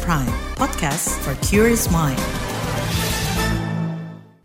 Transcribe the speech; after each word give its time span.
Prime, 0.00 0.24
podcast 0.56 1.12
for 1.20 1.36
curious 1.44 1.92
mind. 1.92 2.16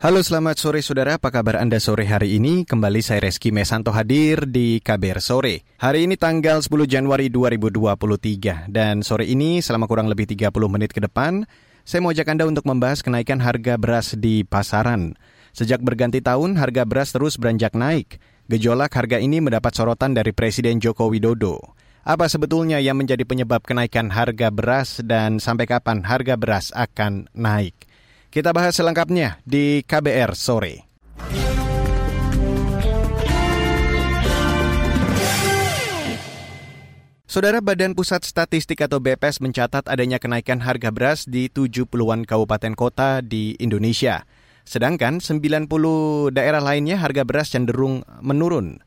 Halo 0.04 0.20
selamat 0.20 0.60
sore 0.60 0.84
saudara, 0.84 1.16
apa 1.16 1.32
kabar 1.32 1.64
Anda 1.64 1.80
sore 1.80 2.04
hari 2.04 2.36
ini? 2.36 2.68
Kembali 2.68 3.00
saya 3.00 3.24
Reski 3.24 3.56
Mesanto 3.56 3.96
hadir 3.96 4.44
di 4.44 4.84
KBR 4.84 5.24
Sore. 5.24 5.64
Hari 5.80 6.04
ini 6.04 6.20
tanggal 6.20 6.60
10 6.60 6.92
Januari 6.92 7.32
2023 7.32 8.68
dan 8.68 9.00
sore 9.08 9.24
ini 9.24 9.64
selama 9.64 9.88
kurang 9.88 10.12
lebih 10.12 10.28
30 10.28 10.52
menit 10.68 10.92
ke 10.92 11.00
depan, 11.00 11.48
saya 11.88 12.04
mau 12.04 12.12
ajak 12.12 12.28
Anda 12.28 12.44
untuk 12.44 12.68
membahas 12.68 13.00
kenaikan 13.00 13.40
harga 13.40 13.80
beras 13.80 14.20
di 14.20 14.44
pasaran. 14.44 15.16
Sejak 15.56 15.80
berganti 15.80 16.20
tahun, 16.20 16.60
harga 16.60 16.84
beras 16.84 17.16
terus 17.16 17.40
beranjak 17.40 17.72
naik. 17.72 18.20
Gejolak 18.52 18.92
harga 18.92 19.16
ini 19.16 19.40
mendapat 19.40 19.72
sorotan 19.72 20.12
dari 20.12 20.36
Presiden 20.36 20.84
Joko 20.84 21.08
Widodo. 21.08 21.78
Apa 22.08 22.32
sebetulnya 22.32 22.80
yang 22.80 22.96
menjadi 22.96 23.28
penyebab 23.28 23.68
kenaikan 23.68 24.08
harga 24.08 24.48
beras 24.48 25.04
dan 25.04 25.44
sampai 25.44 25.68
kapan 25.68 26.08
harga 26.08 26.40
beras 26.40 26.72
akan 26.72 27.28
naik? 27.36 27.76
Kita 28.32 28.56
bahas 28.56 28.80
selengkapnya 28.80 29.44
di 29.44 29.84
KBR 29.84 30.32
sore. 30.32 30.88
Saudara 37.28 37.60
Badan 37.60 37.92
Pusat 37.92 38.24
Statistik 38.24 38.80
atau 38.80 39.04
BPS 39.04 39.44
mencatat 39.44 39.92
adanya 39.92 40.16
kenaikan 40.16 40.64
harga 40.64 40.96
beras 40.96 41.28
di 41.28 41.52
70-an 41.52 42.24
kabupaten 42.24 42.72
kota 42.80 43.20
di 43.20 43.60
Indonesia. 43.60 44.24
Sedangkan 44.64 45.20
90 45.20 45.68
daerah 46.32 46.64
lainnya 46.64 47.04
harga 47.04 47.28
beras 47.28 47.52
cenderung 47.52 48.08
menurun. 48.24 48.80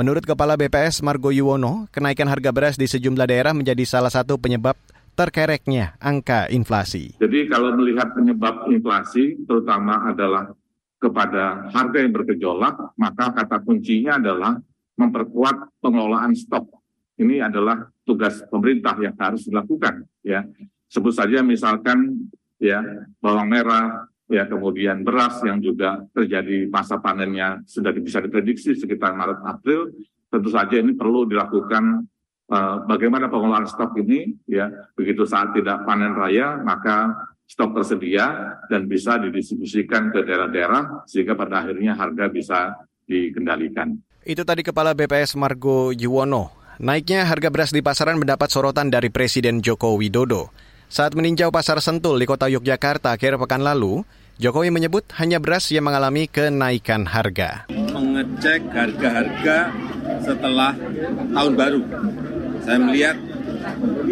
Menurut 0.00 0.24
Kepala 0.24 0.56
BPS 0.56 1.04
Margo 1.04 1.28
Yuwono, 1.28 1.84
kenaikan 1.92 2.24
harga 2.24 2.48
beras 2.56 2.80
di 2.80 2.88
sejumlah 2.88 3.28
daerah 3.28 3.52
menjadi 3.52 3.84
salah 3.84 4.08
satu 4.08 4.40
penyebab 4.40 4.72
terkereknya 5.12 6.00
angka 6.00 6.48
inflasi. 6.48 7.20
Jadi 7.20 7.44
kalau 7.52 7.76
melihat 7.76 8.16
penyebab 8.16 8.64
inflasi 8.72 9.36
terutama 9.44 10.08
adalah 10.08 10.56
kepada 10.96 11.68
harga 11.68 12.00
yang 12.00 12.16
bergejolak, 12.16 12.96
maka 12.96 13.44
kata 13.44 13.60
kuncinya 13.60 14.16
adalah 14.16 14.56
memperkuat 14.96 15.84
pengelolaan 15.84 16.32
stok. 16.32 16.64
Ini 17.20 17.44
adalah 17.44 17.84
tugas 18.08 18.40
pemerintah 18.48 18.96
yang 19.04 19.12
harus 19.20 19.44
dilakukan. 19.52 20.08
Ya, 20.24 20.48
sebut 20.88 21.12
saja 21.12 21.44
misalkan 21.44 22.24
ya 22.56 22.80
bawang 23.20 23.52
merah, 23.52 24.08
ya 24.30 24.46
kemudian 24.46 25.02
beras 25.02 25.42
yang 25.42 25.58
juga 25.58 26.06
terjadi 26.14 26.70
masa 26.70 27.02
panennya 27.02 27.60
sudah 27.66 27.90
bisa 27.92 28.22
diprediksi 28.22 28.78
sekitar 28.78 29.12
Maret 29.12 29.42
April. 29.42 29.90
Tentu 30.30 30.48
saja 30.54 30.78
ini 30.78 30.94
perlu 30.94 31.26
dilakukan 31.26 32.06
Eh, 32.50 32.76
bagaimana 32.82 33.30
pengelolaan 33.30 33.70
stok 33.70 33.94
ini 34.02 34.34
ya 34.50 34.66
begitu 34.98 35.22
saat 35.22 35.54
tidak 35.54 35.86
panen 35.86 36.18
raya 36.18 36.58
maka 36.58 37.14
stok 37.46 37.78
tersedia 37.78 38.58
dan 38.66 38.90
bisa 38.90 39.22
didistribusikan 39.22 40.10
ke 40.10 40.26
daerah-daerah 40.26 41.06
sehingga 41.06 41.38
pada 41.38 41.62
akhirnya 41.62 41.94
harga 41.94 42.26
bisa 42.26 42.74
dikendalikan. 43.06 43.94
Itu 44.26 44.42
tadi 44.42 44.66
Kepala 44.66 44.98
BPS 44.98 45.38
Margo 45.38 45.94
Yuwono. 45.94 46.50
Naiknya 46.82 47.22
harga 47.22 47.54
beras 47.54 47.70
di 47.70 47.86
pasaran 47.86 48.18
mendapat 48.18 48.50
sorotan 48.50 48.90
dari 48.90 49.14
Presiden 49.14 49.62
Joko 49.62 49.94
Widodo. 49.94 50.50
Saat 50.90 51.14
meninjau 51.14 51.54
pasar 51.54 51.78
Sentul 51.78 52.18
di 52.18 52.26
kota 52.26 52.50
Yogyakarta 52.50 53.14
akhir 53.14 53.38
pekan 53.38 53.62
lalu, 53.62 54.02
Jokowi 54.40 54.72
menyebut 54.72 55.04
hanya 55.20 55.36
beras 55.36 55.68
yang 55.68 55.84
mengalami 55.84 56.24
kenaikan 56.24 57.04
harga. 57.04 57.68
Mengecek 57.68 58.64
harga-harga 58.72 59.68
setelah 60.24 60.72
tahun 61.36 61.52
baru 61.60 61.84
saya 62.64 62.78
melihat 62.80 63.20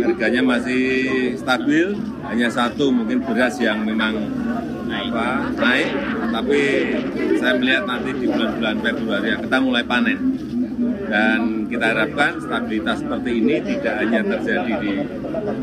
harganya 0.05 0.45
masih 0.45 0.85
stabil, 1.33 1.97
hanya 2.29 2.49
satu 2.53 2.93
mungkin 2.93 3.25
beras 3.25 3.57
yang 3.57 3.89
memang 3.89 4.21
apa, 4.85 5.49
naik, 5.57 5.97
tapi 6.29 6.61
saya 7.41 7.57
melihat 7.57 7.89
nanti 7.89 8.11
di 8.13 8.27
bulan-bulan 8.29 8.77
Februari 8.85 9.33
kita 9.33 9.57
mulai 9.65 9.85
panen. 9.89 10.19
Dan 11.09 11.65
kita 11.73 11.97
harapkan 11.97 12.37
stabilitas 12.37 13.01
seperti 13.01 13.31
ini 13.41 13.65
tidak 13.65 13.95
hanya 13.97 14.21
terjadi 14.21 14.73
di 14.77 14.93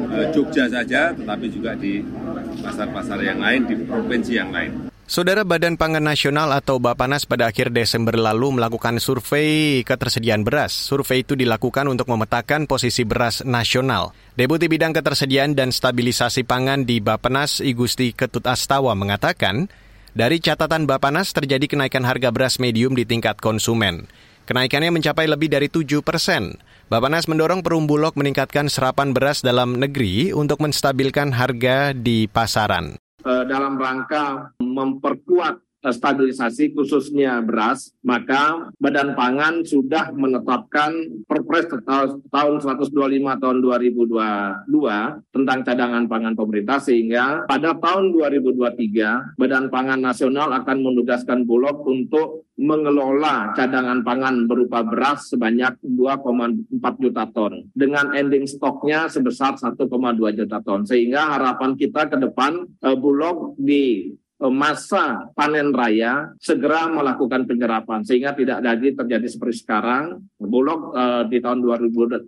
eh, 0.10 0.28
Jogja 0.34 0.66
saja, 0.66 1.14
tetapi 1.14 1.46
juga 1.54 1.78
di 1.78 2.02
pasar-pasar 2.60 3.20
yang 3.24 3.40
lain, 3.40 3.68
di 3.68 3.76
provinsi 3.84 4.34
yang 4.36 4.52
lain. 4.52 4.94
Saudara 5.06 5.46
Badan 5.46 5.78
Pangan 5.78 6.02
Nasional 6.02 6.50
atau 6.50 6.82
Bapanas 6.82 7.30
pada 7.30 7.46
akhir 7.46 7.70
Desember 7.70 8.18
lalu 8.18 8.58
melakukan 8.58 8.98
survei 8.98 9.86
ketersediaan 9.86 10.42
beras. 10.42 10.74
Survei 10.74 11.22
itu 11.22 11.38
dilakukan 11.38 11.86
untuk 11.86 12.10
memetakan 12.10 12.66
posisi 12.66 13.06
beras 13.06 13.46
nasional. 13.46 14.18
Deputi 14.34 14.66
Bidang 14.66 14.98
Ketersediaan 14.98 15.54
dan 15.54 15.70
Stabilisasi 15.70 16.42
Pangan 16.42 16.90
di 16.90 17.06
Bapanas, 17.06 17.62
Igusti 17.62 18.18
Ketut 18.18 18.50
Astawa 18.50 18.98
mengatakan, 18.98 19.70
dari 20.18 20.42
catatan 20.42 20.90
Bapanas 20.90 21.38
terjadi 21.38 21.70
kenaikan 21.70 22.02
harga 22.02 22.34
beras 22.34 22.58
medium 22.58 22.98
di 22.98 23.06
tingkat 23.06 23.38
konsumen. 23.38 24.10
Kenaikannya 24.50 24.90
mencapai 24.90 25.30
lebih 25.30 25.54
dari 25.54 25.70
7 25.70 26.02
persen. 26.02 26.58
Bapanas 26.86 27.26
mendorong 27.26 27.66
Perumbulok 27.66 28.14
meningkatkan 28.14 28.70
serapan 28.70 29.10
beras 29.10 29.42
dalam 29.42 29.74
negeri 29.74 30.30
untuk 30.38 30.62
menstabilkan 30.62 31.34
harga 31.34 31.98
di 31.98 32.30
pasaran. 32.30 32.94
Eh, 33.26 33.44
dalam 33.50 33.74
rangka 33.82 34.54
memperkuat 34.62 35.65
stabilisasi 35.92 36.74
khususnya 36.74 37.42
beras, 37.42 37.94
maka 38.06 38.70
Badan 38.78 39.18
Pangan 39.18 39.66
sudah 39.66 40.14
menetapkan 40.14 40.92
Perpres 41.26 41.68
tahun 42.30 42.62
125 42.62 42.94
tahun 43.42 43.58
2022 43.62 44.14
tentang 45.34 45.60
cadangan 45.66 46.06
pangan 46.06 46.34
pemerintah 46.38 46.78
sehingga 46.78 47.44
pada 47.50 47.74
tahun 47.78 48.14
2023 48.14 49.38
Badan 49.38 49.68
Pangan 49.74 50.00
Nasional 50.02 50.54
akan 50.54 50.78
menugaskan 50.82 51.44
Bulog 51.44 51.86
untuk 51.86 52.46
mengelola 52.56 53.52
cadangan 53.52 54.00
pangan 54.06 54.48
berupa 54.48 54.80
beras 54.88 55.28
sebanyak 55.28 55.76
2,4 55.84 57.04
juta 57.04 57.28
ton 57.36 57.68
dengan 57.76 58.16
ending 58.16 58.48
stoknya 58.48 59.12
sebesar 59.12 59.60
1,2 59.60 59.76
juta 60.40 60.58
ton. 60.64 60.88
Sehingga 60.88 61.36
harapan 61.36 61.76
kita 61.76 62.08
ke 62.08 62.16
depan 62.16 62.64
uh, 62.80 62.96
Bulog 62.96 63.60
di 63.60 64.16
Eh, 64.16 64.25
masa 64.52 65.32
panen 65.32 65.72
raya 65.72 66.36
segera 66.44 66.92
melakukan 66.92 67.48
penyerapan 67.48 68.04
sehingga 68.04 68.36
tidak 68.36 68.60
lagi 68.60 68.92
terjadi 68.92 69.28
seperti 69.32 69.64
sekarang. 69.64 70.20
Bulog 70.36 70.92
uh, 70.92 71.24
di 71.28 71.40
tahun 71.40 71.64
2023 71.64 72.28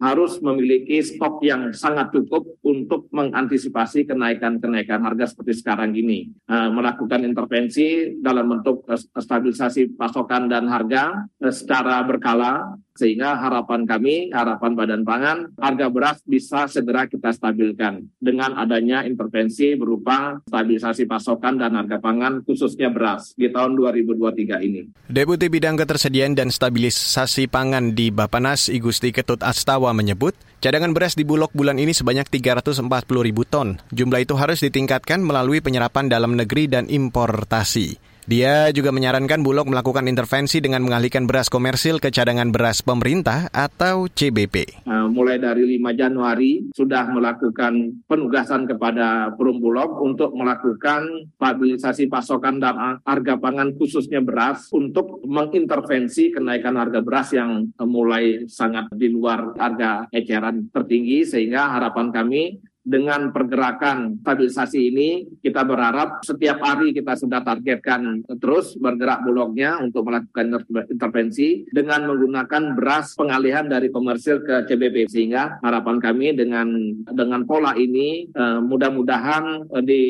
harus 0.00 0.40
memiliki 0.40 1.04
stok 1.04 1.44
yang 1.44 1.76
sangat 1.76 2.08
cukup 2.10 2.56
untuk 2.64 3.12
mengantisipasi 3.12 4.08
kenaikan-kenaikan 4.08 5.04
harga 5.04 5.36
seperti 5.36 5.60
sekarang 5.60 5.92
ini. 5.92 6.32
Uh, 6.48 6.72
melakukan 6.72 7.20
intervensi 7.22 8.16
dalam 8.16 8.48
bentuk 8.48 8.88
stabilisasi 9.12 9.94
pasokan 10.00 10.48
dan 10.48 10.66
harga 10.72 11.28
uh, 11.44 11.52
secara 11.52 12.00
berkala 12.08 12.80
sehingga 12.96 13.36
harapan 13.40 13.88
kami, 13.88 14.28
harapan 14.28 14.76
Badan 14.76 15.02
Pangan, 15.08 15.56
harga 15.56 15.86
beras 15.88 16.18
bisa 16.28 16.68
segera 16.68 17.08
kita 17.08 17.32
stabilkan 17.32 18.04
dengan 18.20 18.56
adanya 18.60 19.08
intervensi 19.08 19.72
berupa 19.72 20.36
stabilisasi 20.44 21.08
pasokan 21.08 21.56
dan 21.56 21.76
harga 21.80 21.96
pangan 21.96 22.44
khususnya 22.44 22.92
beras 22.92 23.32
di 23.36 23.48
tahun 23.48 23.76
2023 23.80 24.66
ini. 24.68 24.80
Deputi 25.08 25.48
Bidang 25.48 25.80
Ketersediaan 25.80 26.36
dan 26.36 26.52
Stabilisasi 26.52 27.48
Pangan 27.48 27.96
di 27.96 28.12
Bapanas 28.12 28.68
Igusti 28.68 29.16
Ketut 29.16 29.40
Astawa 29.40 29.89
menyebut, 29.94 30.34
cadangan 30.58 30.90
beras 30.90 31.14
di 31.14 31.22
Bulog 31.22 31.54
bulan 31.54 31.78
ini 31.78 31.94
sebanyak 31.94 32.26
340 32.28 32.86
ribu 33.22 33.46
ton. 33.46 33.78
Jumlah 33.94 34.20
itu 34.24 34.34
harus 34.34 34.60
ditingkatkan 34.64 35.22
melalui 35.22 35.62
penyerapan 35.62 36.10
dalam 36.10 36.34
negeri 36.34 36.66
dan 36.66 36.90
importasi. 36.90 38.09
Dia 38.30 38.70
juga 38.70 38.94
menyarankan 38.94 39.42
Bulog 39.42 39.66
melakukan 39.66 40.06
intervensi 40.06 40.62
dengan 40.62 40.86
mengalihkan 40.86 41.26
beras 41.26 41.50
komersil 41.50 41.98
ke 41.98 42.14
cadangan 42.14 42.54
beras 42.54 42.78
pemerintah 42.78 43.50
atau 43.50 44.06
CBP. 44.06 44.86
Uh, 44.86 45.10
mulai 45.10 45.42
dari 45.42 45.66
5 45.66 45.98
Januari 45.98 46.70
sudah 46.70 47.10
melakukan 47.10 47.90
penugasan 48.06 48.70
kepada 48.70 49.34
Perum 49.34 49.58
Bulog 49.58 49.98
untuk 49.98 50.30
melakukan 50.38 51.26
stabilisasi 51.42 52.06
pasokan 52.06 52.62
dan 52.62 53.02
harga 53.02 53.34
pangan 53.34 53.74
khususnya 53.74 54.22
beras 54.22 54.70
untuk 54.70 55.26
mengintervensi 55.26 56.30
kenaikan 56.30 56.78
harga 56.78 57.02
beras 57.02 57.34
yang 57.34 57.74
mulai 57.82 58.46
sangat 58.46 58.94
di 58.94 59.10
luar 59.10 59.58
harga 59.58 60.06
eceran 60.14 60.70
tertinggi 60.70 61.26
sehingga 61.26 61.74
harapan 61.74 62.14
kami 62.14 62.62
dengan 62.90 63.30
pergerakan 63.30 64.18
stabilisasi 64.18 64.80
ini 64.90 65.08
kita 65.38 65.62
berharap 65.62 66.26
setiap 66.26 66.58
hari 66.58 66.90
kita 66.90 67.14
sudah 67.14 67.46
targetkan 67.46 68.26
terus 68.42 68.74
bergerak 68.74 69.22
bulognya 69.22 69.78
untuk 69.78 70.10
melakukan 70.10 70.66
intervensi 70.90 71.70
dengan 71.70 72.10
menggunakan 72.10 72.74
beras 72.74 73.14
pengalihan 73.14 73.70
dari 73.70 73.94
komersil 73.94 74.42
ke 74.42 74.66
CBP 74.66 75.06
sehingga 75.06 75.62
harapan 75.62 76.02
kami 76.02 76.34
dengan 76.34 76.66
dengan 77.06 77.46
pola 77.46 77.78
ini 77.78 78.26
eh, 78.26 78.58
mudah-mudahan 78.58 79.70
eh, 79.78 79.84
di 79.86 80.02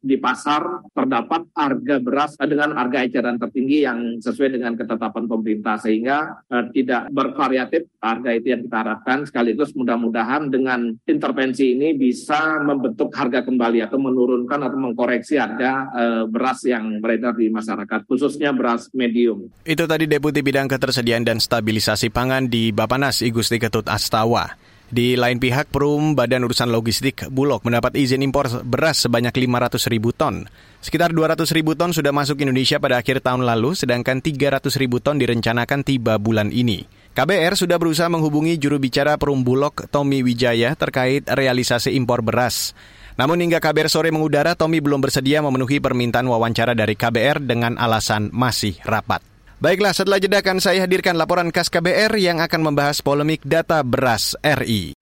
di 0.00 0.16
pasar 0.18 0.88
terdapat 0.92 1.52
harga 1.52 1.96
beras 2.00 2.32
eh, 2.40 2.48
dengan 2.48 2.72
harga 2.72 3.04
eceran 3.04 3.36
tertinggi 3.36 3.84
yang 3.84 3.98
sesuai 4.18 4.56
dengan 4.56 4.72
ketetapan 4.74 5.24
pemerintah. 5.28 5.76
Sehingga 5.76 6.18
eh, 6.48 6.64
tidak 6.72 7.12
bervariatif 7.12 7.88
harga 8.00 8.30
itu 8.32 8.46
yang 8.56 8.62
kita 8.64 8.76
harapkan. 8.80 9.18
Sekaligus 9.28 9.76
mudah-mudahan 9.76 10.48
dengan 10.48 10.96
intervensi 11.04 11.76
ini 11.76 11.92
bisa 11.92 12.23
bisa 12.24 12.56
membentuk 12.64 13.12
harga 13.12 13.44
kembali 13.44 13.84
atau 13.84 14.00
menurunkan 14.00 14.56
atau 14.56 14.80
mengkoreksi 14.80 15.36
harga 15.36 15.92
uh, 15.92 16.24
beras 16.24 16.64
yang 16.64 16.96
beredar 17.04 17.36
di 17.36 17.52
masyarakat, 17.52 18.08
khususnya 18.08 18.56
beras 18.56 18.88
medium. 18.96 19.52
Itu 19.60 19.84
tadi 19.84 20.08
Deputi 20.08 20.40
Bidang 20.40 20.64
Ketersediaan 20.64 21.28
dan 21.28 21.36
Stabilisasi 21.36 22.08
Pangan 22.08 22.48
di 22.48 22.72
Bapanas, 22.72 23.20
Igusti 23.20 23.60
Ketut 23.60 23.84
Astawa. 23.92 24.56
Di 24.88 25.20
lain 25.20 25.36
pihak, 25.36 25.68
Perum 25.68 26.16
Badan 26.16 26.48
Urusan 26.48 26.72
Logistik 26.72 27.28
Bulog 27.28 27.60
mendapat 27.60 27.92
izin 27.92 28.24
impor 28.24 28.48
beras 28.64 29.04
sebanyak 29.04 29.36
500 29.36 29.92
ribu 29.92 30.16
ton. 30.16 30.48
Sekitar 30.80 31.12
200 31.12 31.44
ribu 31.52 31.76
ton 31.76 31.92
sudah 31.92 32.12
masuk 32.16 32.40
Indonesia 32.40 32.80
pada 32.80 33.04
akhir 33.04 33.20
tahun 33.20 33.44
lalu, 33.44 33.76
sedangkan 33.76 34.24
300 34.24 34.64
ribu 34.80 34.96
ton 35.04 35.20
direncanakan 35.20 35.84
tiba 35.84 36.16
bulan 36.16 36.48
ini. 36.48 36.88
KBR 37.14 37.54
sudah 37.54 37.78
berusaha 37.78 38.10
menghubungi 38.10 38.58
juru 38.58 38.82
bicara 38.82 39.14
Perum 39.14 39.46
Bulog, 39.46 39.86
Tommy 39.86 40.26
Wijaya, 40.26 40.74
terkait 40.74 41.22
realisasi 41.30 41.94
impor 41.94 42.26
beras. 42.26 42.74
Namun 43.14 43.38
hingga 43.38 43.62
KBR 43.62 43.86
sore 43.86 44.10
mengudara, 44.10 44.58
Tommy 44.58 44.82
belum 44.82 44.98
bersedia 44.98 45.38
memenuhi 45.38 45.78
permintaan 45.78 46.26
wawancara 46.26 46.74
dari 46.74 46.98
KBR 46.98 47.38
dengan 47.38 47.78
alasan 47.78 48.34
masih 48.34 48.82
rapat. 48.82 49.22
Baiklah, 49.62 49.94
setelah 49.94 50.18
jeda 50.18 50.42
akan 50.42 50.58
saya 50.58 50.82
hadirkan 50.82 51.14
laporan 51.14 51.54
khas 51.54 51.70
KBR 51.70 52.18
yang 52.18 52.42
akan 52.42 52.74
membahas 52.74 52.98
polemik 52.98 53.46
data 53.46 53.86
beras 53.86 54.34
RI. 54.42 54.98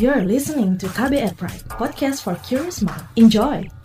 You're 0.00 0.24
listening 0.24 0.80
to 0.80 0.88
KBR 0.88 1.36
Pride, 1.36 1.68
podcast 1.68 2.24
for 2.24 2.40
curious 2.48 2.80
mind. 2.80 3.04
Enjoy! 3.20 3.77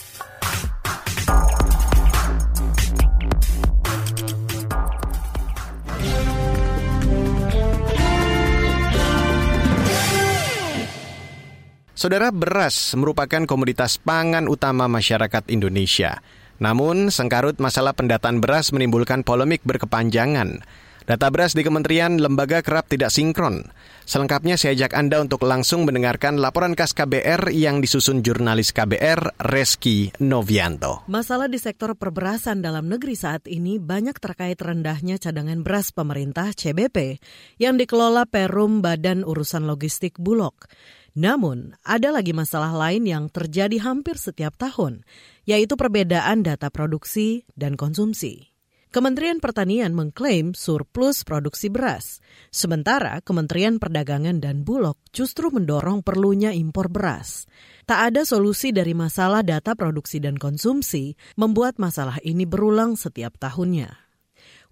Saudara 12.04 12.36
beras 12.36 13.00
merupakan 13.00 13.48
komoditas 13.48 13.96
pangan 13.96 14.52
utama 14.52 14.92
masyarakat 14.92 15.48
Indonesia. 15.48 16.20
Namun, 16.60 17.08
sengkarut 17.08 17.64
masalah 17.64 17.96
pendataan 17.96 18.44
beras 18.44 18.76
menimbulkan 18.76 19.24
polemik 19.24 19.64
berkepanjangan. 19.64 20.68
Data 21.08 21.28
beras 21.32 21.56
di 21.56 21.64
kementerian 21.64 22.20
lembaga 22.20 22.60
kerap 22.60 22.92
tidak 22.92 23.08
sinkron. 23.08 23.72
Selengkapnya 24.04 24.60
saya 24.60 24.76
ajak 24.76 25.00
Anda 25.00 25.24
untuk 25.24 25.48
langsung 25.48 25.88
mendengarkan 25.88 26.44
laporan 26.44 26.76
khas 26.76 26.92
KBR 26.92 27.56
yang 27.56 27.80
disusun 27.80 28.20
jurnalis 28.20 28.76
KBR 28.76 29.40
Reski 29.40 30.12
Novianto. 30.20 31.08
Masalah 31.08 31.48
di 31.48 31.56
sektor 31.56 31.96
perberasan 31.96 32.60
dalam 32.60 32.92
negeri 32.92 33.16
saat 33.16 33.48
ini 33.48 33.80
banyak 33.80 34.20
terkait 34.20 34.60
rendahnya 34.60 35.16
cadangan 35.16 35.64
beras 35.64 35.96
pemerintah 35.96 36.52
CBP 36.52 37.24
yang 37.64 37.80
dikelola 37.80 38.28
Perum 38.28 38.84
Badan 38.84 39.24
Urusan 39.24 39.64
Logistik 39.64 40.20
Bulog. 40.20 40.68
Namun, 41.14 41.78
ada 41.86 42.10
lagi 42.10 42.34
masalah 42.34 42.74
lain 42.74 43.06
yang 43.06 43.30
terjadi 43.30 43.78
hampir 43.86 44.18
setiap 44.18 44.58
tahun, 44.58 45.06
yaitu 45.46 45.78
perbedaan 45.78 46.42
data 46.42 46.74
produksi 46.74 47.46
dan 47.54 47.78
konsumsi. 47.78 48.54
Kementerian 48.94 49.42
Pertanian 49.42 49.90
mengklaim 49.98 50.54
surplus 50.54 51.26
produksi 51.26 51.66
beras, 51.66 52.22
sementara 52.54 53.26
Kementerian 53.26 53.82
Perdagangan 53.82 54.38
dan 54.38 54.62
Bulog 54.62 55.02
justru 55.10 55.50
mendorong 55.50 56.06
perlunya 56.06 56.54
impor 56.54 56.94
beras. 56.94 57.50
Tak 57.90 58.14
ada 58.14 58.22
solusi 58.22 58.70
dari 58.70 58.94
masalah 58.94 59.42
data 59.42 59.74
produksi 59.74 60.22
dan 60.22 60.38
konsumsi, 60.38 61.18
membuat 61.34 61.82
masalah 61.82 62.22
ini 62.22 62.46
berulang 62.46 62.94
setiap 62.94 63.34
tahunnya. 63.42 64.03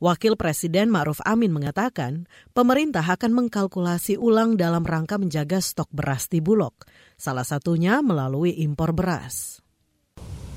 Wakil 0.01 0.33
Presiden 0.33 0.89
Ma'ruf 0.89 1.21
Amin 1.21 1.53
mengatakan, 1.53 2.25
pemerintah 2.57 3.05
akan 3.05 3.37
mengkalkulasi 3.37 4.17
ulang 4.17 4.57
dalam 4.57 4.81
rangka 4.81 5.21
menjaga 5.21 5.61
stok 5.61 5.93
beras 5.93 6.25
di 6.25 6.41
Bulog, 6.41 6.73
salah 7.21 7.45
satunya 7.45 8.01
melalui 8.01 8.65
impor 8.65 8.97
beras. 8.97 9.61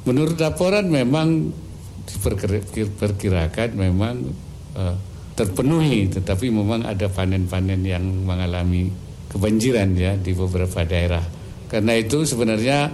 Menurut 0.08 0.40
laporan 0.40 0.88
memang 0.88 1.52
diperkirakan 2.08 3.68
memang 3.76 4.32
uh, 4.80 4.96
terpenuhi, 5.36 6.08
tetapi 6.08 6.48
memang 6.48 6.88
ada 6.88 7.12
panen-panen 7.12 7.84
yang 7.84 8.24
mengalami 8.24 8.88
kebanjiran 9.28 9.92
ya 9.92 10.16
di 10.16 10.32
beberapa 10.32 10.88
daerah. 10.88 11.20
Karena 11.68 11.92
itu 12.00 12.24
sebenarnya 12.24 12.88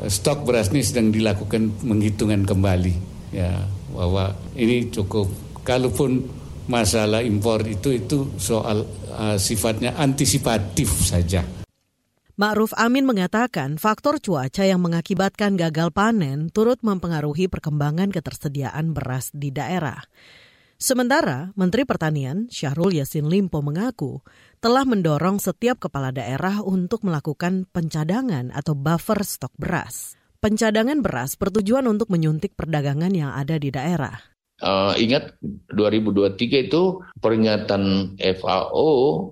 eh, 0.00 0.08
stok 0.08 0.48
beras 0.48 0.72
ini 0.72 0.80
sedang 0.80 1.12
dilakukan 1.12 1.84
menghitungan 1.84 2.48
kembali 2.48 2.94
ya 3.36 3.68
bahwa 3.92 4.32
ini 4.56 4.88
cukup 4.88 5.49
kalaupun 5.62 6.26
masalah 6.70 7.20
impor 7.26 7.66
itu 7.66 7.90
itu 7.98 8.18
soal 8.38 8.86
uh, 9.10 9.36
sifatnya 9.36 9.98
antisipatif 9.98 10.88
saja. 11.02 11.42
Ma'ruf 12.40 12.72
Amin 12.80 13.04
mengatakan 13.04 13.76
faktor 13.76 14.16
cuaca 14.16 14.64
yang 14.64 14.80
mengakibatkan 14.80 15.60
gagal 15.60 15.92
panen 15.92 16.48
turut 16.48 16.80
mempengaruhi 16.80 17.52
perkembangan 17.52 18.08
ketersediaan 18.08 18.96
beras 18.96 19.28
di 19.36 19.52
daerah. 19.52 20.00
Sementara 20.80 21.52
Menteri 21.60 21.84
Pertanian 21.84 22.48
Syahrul 22.48 22.96
Yassin 22.96 23.28
Limpo 23.28 23.60
mengaku 23.60 24.24
telah 24.64 24.88
mendorong 24.88 25.36
setiap 25.36 25.76
kepala 25.76 26.16
daerah 26.16 26.64
untuk 26.64 27.04
melakukan 27.04 27.68
pencadangan 27.68 28.48
atau 28.56 28.72
buffer 28.72 29.20
stok 29.20 29.52
beras. 29.60 30.16
Pencadangan 30.40 31.04
beras 31.04 31.36
bertujuan 31.36 31.84
untuk 31.84 32.08
menyuntik 32.08 32.56
perdagangan 32.56 33.12
yang 33.12 33.36
ada 33.36 33.60
di 33.60 33.68
daerah. 33.68 34.29
Uh, 34.60 34.92
ingat 35.00 35.40
2023 35.72 36.68
itu 36.68 37.00
peringatan 37.24 38.14
FAO 38.20 38.88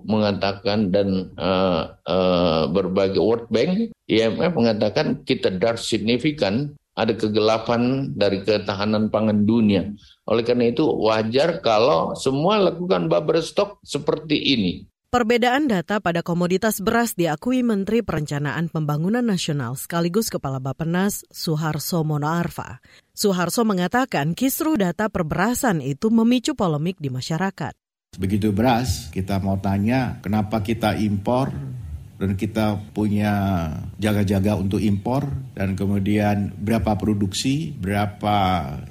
mengatakan 0.09 0.89
dan 0.89 1.29
uh, 1.37 1.93
uh, 2.09 2.65
berbagai 2.73 3.21
World 3.21 3.47
Bank, 3.53 3.93
IMF 4.09 4.57
mengatakan 4.57 5.21
kita 5.21 5.53
dark 5.53 5.77
signifikan 5.77 6.73
ada 6.99 7.15
kegelapan 7.15 8.11
dari 8.11 8.43
ketahanan 8.43 9.07
pangan 9.07 9.47
dunia. 9.47 9.87
Oleh 10.27 10.43
karena 10.43 10.67
itu 10.67 10.83
wajar 10.83 11.63
kalau 11.63 12.11
semua 12.19 12.59
lakukan 12.59 13.07
bubble 13.07 13.39
stock 13.39 13.79
seperti 13.87 14.35
ini. 14.35 14.73
Perbedaan 15.09 15.65
data 15.65 15.97
pada 15.97 16.21
komoditas 16.21 16.77
beras 16.85 17.17
diakui 17.17 17.65
Menteri 17.65 18.05
Perencanaan 18.05 18.69
Pembangunan 18.69 19.25
Nasional 19.25 19.73
sekaligus 19.73 20.29
Kepala 20.29 20.61
Bapenas 20.61 21.25
Suharso 21.33 22.05
Monoarfa. 22.05 22.77
Suharso 23.19 23.67
mengatakan 23.67 24.31
kisru 24.31 24.79
data 24.79 25.11
perberasan 25.11 25.83
itu 25.83 26.07
memicu 26.07 26.55
polemik 26.55 27.03
di 27.03 27.11
masyarakat. 27.11 27.75
Begitu 28.15 28.55
beras, 28.55 29.11
kita 29.11 29.43
mau 29.43 29.59
tanya 29.59 30.23
kenapa 30.23 30.63
kita 30.63 30.95
impor? 30.95 31.51
Dan 32.15 32.39
kita 32.39 32.79
punya 32.95 33.31
jaga-jaga 33.99 34.55
untuk 34.55 34.79
impor? 34.79 35.27
Dan 35.51 35.75
kemudian 35.75 36.55
berapa 36.55 36.95
produksi, 36.95 37.75
berapa 37.75 38.35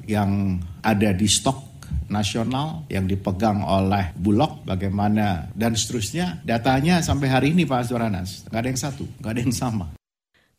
yang 0.05 0.61
ada 0.85 1.17
di 1.17 1.25
stok 1.25 1.89
nasional 2.13 2.85
yang 2.93 3.09
dipegang 3.09 3.65
oleh 3.65 4.13
Bulog? 4.13 4.61
Bagaimana? 4.69 5.49
Dan 5.57 5.73
seterusnya. 5.73 6.45
Datanya 6.45 7.01
sampai 7.01 7.33
hari 7.33 7.57
ini 7.57 7.65
Pak 7.65 7.89
Azwaranas 7.89 8.45
nggak 8.53 8.61
ada 8.61 8.69
yang 8.69 8.81
satu 8.81 9.05
nggak 9.25 9.33
ada 9.33 9.41
yang 9.41 9.57
sama. 9.57 9.98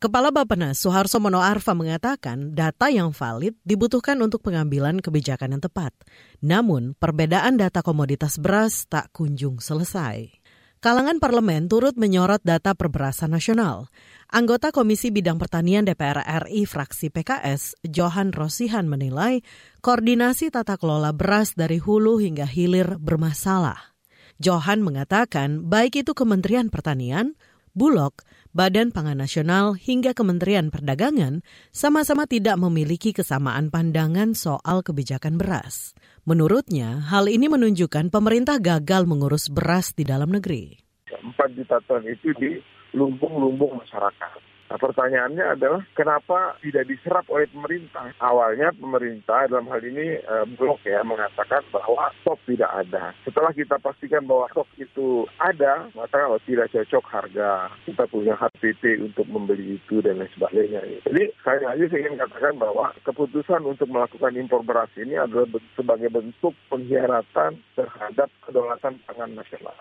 Kepala 0.00 0.32
Bapenas 0.32 0.80
Soeharto 0.80 1.20
Mono 1.20 1.44
Arfa 1.44 1.76
mengatakan 1.76 2.56
data 2.56 2.88
yang 2.88 3.12
valid 3.12 3.52
dibutuhkan 3.68 4.16
untuk 4.24 4.40
pengambilan 4.40 4.96
kebijakan 4.96 5.52
yang 5.52 5.60
tepat. 5.60 5.92
Namun, 6.40 6.96
perbedaan 6.96 7.60
data 7.60 7.84
komoditas 7.84 8.40
beras 8.40 8.88
tak 8.88 9.12
kunjung 9.12 9.60
selesai. 9.60 10.32
Kalangan 10.80 11.20
parlemen 11.20 11.68
turut 11.68 12.00
menyorot 12.00 12.40
data 12.40 12.72
perberasan 12.72 13.36
nasional. 13.36 13.92
Anggota 14.32 14.72
Komisi 14.72 15.12
Bidang 15.12 15.36
Pertanian 15.36 15.84
DPR 15.84 16.24
RI 16.48 16.64
fraksi 16.64 17.12
PKS, 17.12 17.76
Johan 17.84 18.32
Rosihan 18.32 18.88
menilai 18.88 19.44
koordinasi 19.84 20.48
tata 20.48 20.80
kelola 20.80 21.12
beras 21.12 21.52
dari 21.52 21.76
hulu 21.76 22.24
hingga 22.24 22.48
hilir 22.48 22.96
bermasalah. 22.96 23.92
Johan 24.40 24.80
mengatakan 24.80 25.68
baik 25.68 26.00
itu 26.00 26.16
Kementerian 26.16 26.72
Pertanian, 26.72 27.36
Bulog, 27.70 28.18
Badan 28.50 28.90
Pangan 28.90 29.22
Nasional 29.22 29.78
hingga 29.78 30.10
Kementerian 30.10 30.74
Perdagangan 30.74 31.46
sama-sama 31.70 32.26
tidak 32.26 32.58
memiliki 32.58 33.14
kesamaan 33.14 33.70
pandangan 33.70 34.34
soal 34.34 34.82
kebijakan 34.82 35.38
beras. 35.38 35.94
Menurutnya, 36.26 36.98
hal 37.06 37.30
ini 37.30 37.46
menunjukkan 37.46 38.10
pemerintah 38.10 38.58
gagal 38.58 39.06
mengurus 39.06 39.46
beras 39.46 39.94
di 39.94 40.02
dalam 40.02 40.34
negeri. 40.34 40.82
4 41.10 41.30
juta 41.54 41.78
ton 41.86 42.02
itu 42.02 42.34
di 42.42 42.58
lumbung-lumbung 42.98 43.78
masyarakat. 43.78 44.49
Nah 44.70 44.78
pertanyaannya 44.78 45.58
adalah 45.58 45.82
kenapa 45.98 46.54
tidak 46.62 46.86
diserap 46.86 47.26
oleh 47.26 47.50
pemerintah? 47.50 48.14
Awalnya 48.22 48.70
pemerintah 48.78 49.50
dalam 49.50 49.66
hal 49.66 49.82
ini 49.82 50.22
eh, 50.22 50.46
blok 50.54 50.78
ya 50.86 51.02
mengatakan 51.02 51.66
bahwa 51.74 52.14
stok 52.22 52.38
tidak 52.46 52.70
ada. 52.70 53.10
Setelah 53.26 53.50
kita 53.50 53.82
pastikan 53.82 54.30
bahwa 54.30 54.46
stok 54.54 54.70
itu 54.78 55.26
ada, 55.42 55.90
maka 55.98 56.30
oh, 56.30 56.38
tidak 56.46 56.70
cocok 56.70 57.04
harga. 57.10 57.66
Kita 57.82 58.06
punya 58.06 58.38
HPP 58.38 59.02
untuk 59.02 59.26
membeli 59.26 59.82
itu 59.82 59.98
dan 59.98 60.22
lain 60.22 60.30
sebagainya. 60.38 60.86
Jadi 61.02 61.34
saya 61.42 61.74
aja 61.74 61.84
ingin 61.90 62.14
katakan 62.14 62.54
bahwa 62.54 62.94
keputusan 63.02 63.66
untuk 63.66 63.90
melakukan 63.90 64.38
impor 64.38 64.62
beras 64.62 64.94
ini 64.94 65.18
adalah 65.18 65.50
sebagai 65.74 66.14
bentuk 66.14 66.54
pengkhianatan 66.70 67.58
terhadap 67.74 68.30
kedaulatan 68.46 69.02
pangan 69.10 69.34
nasional. 69.34 69.74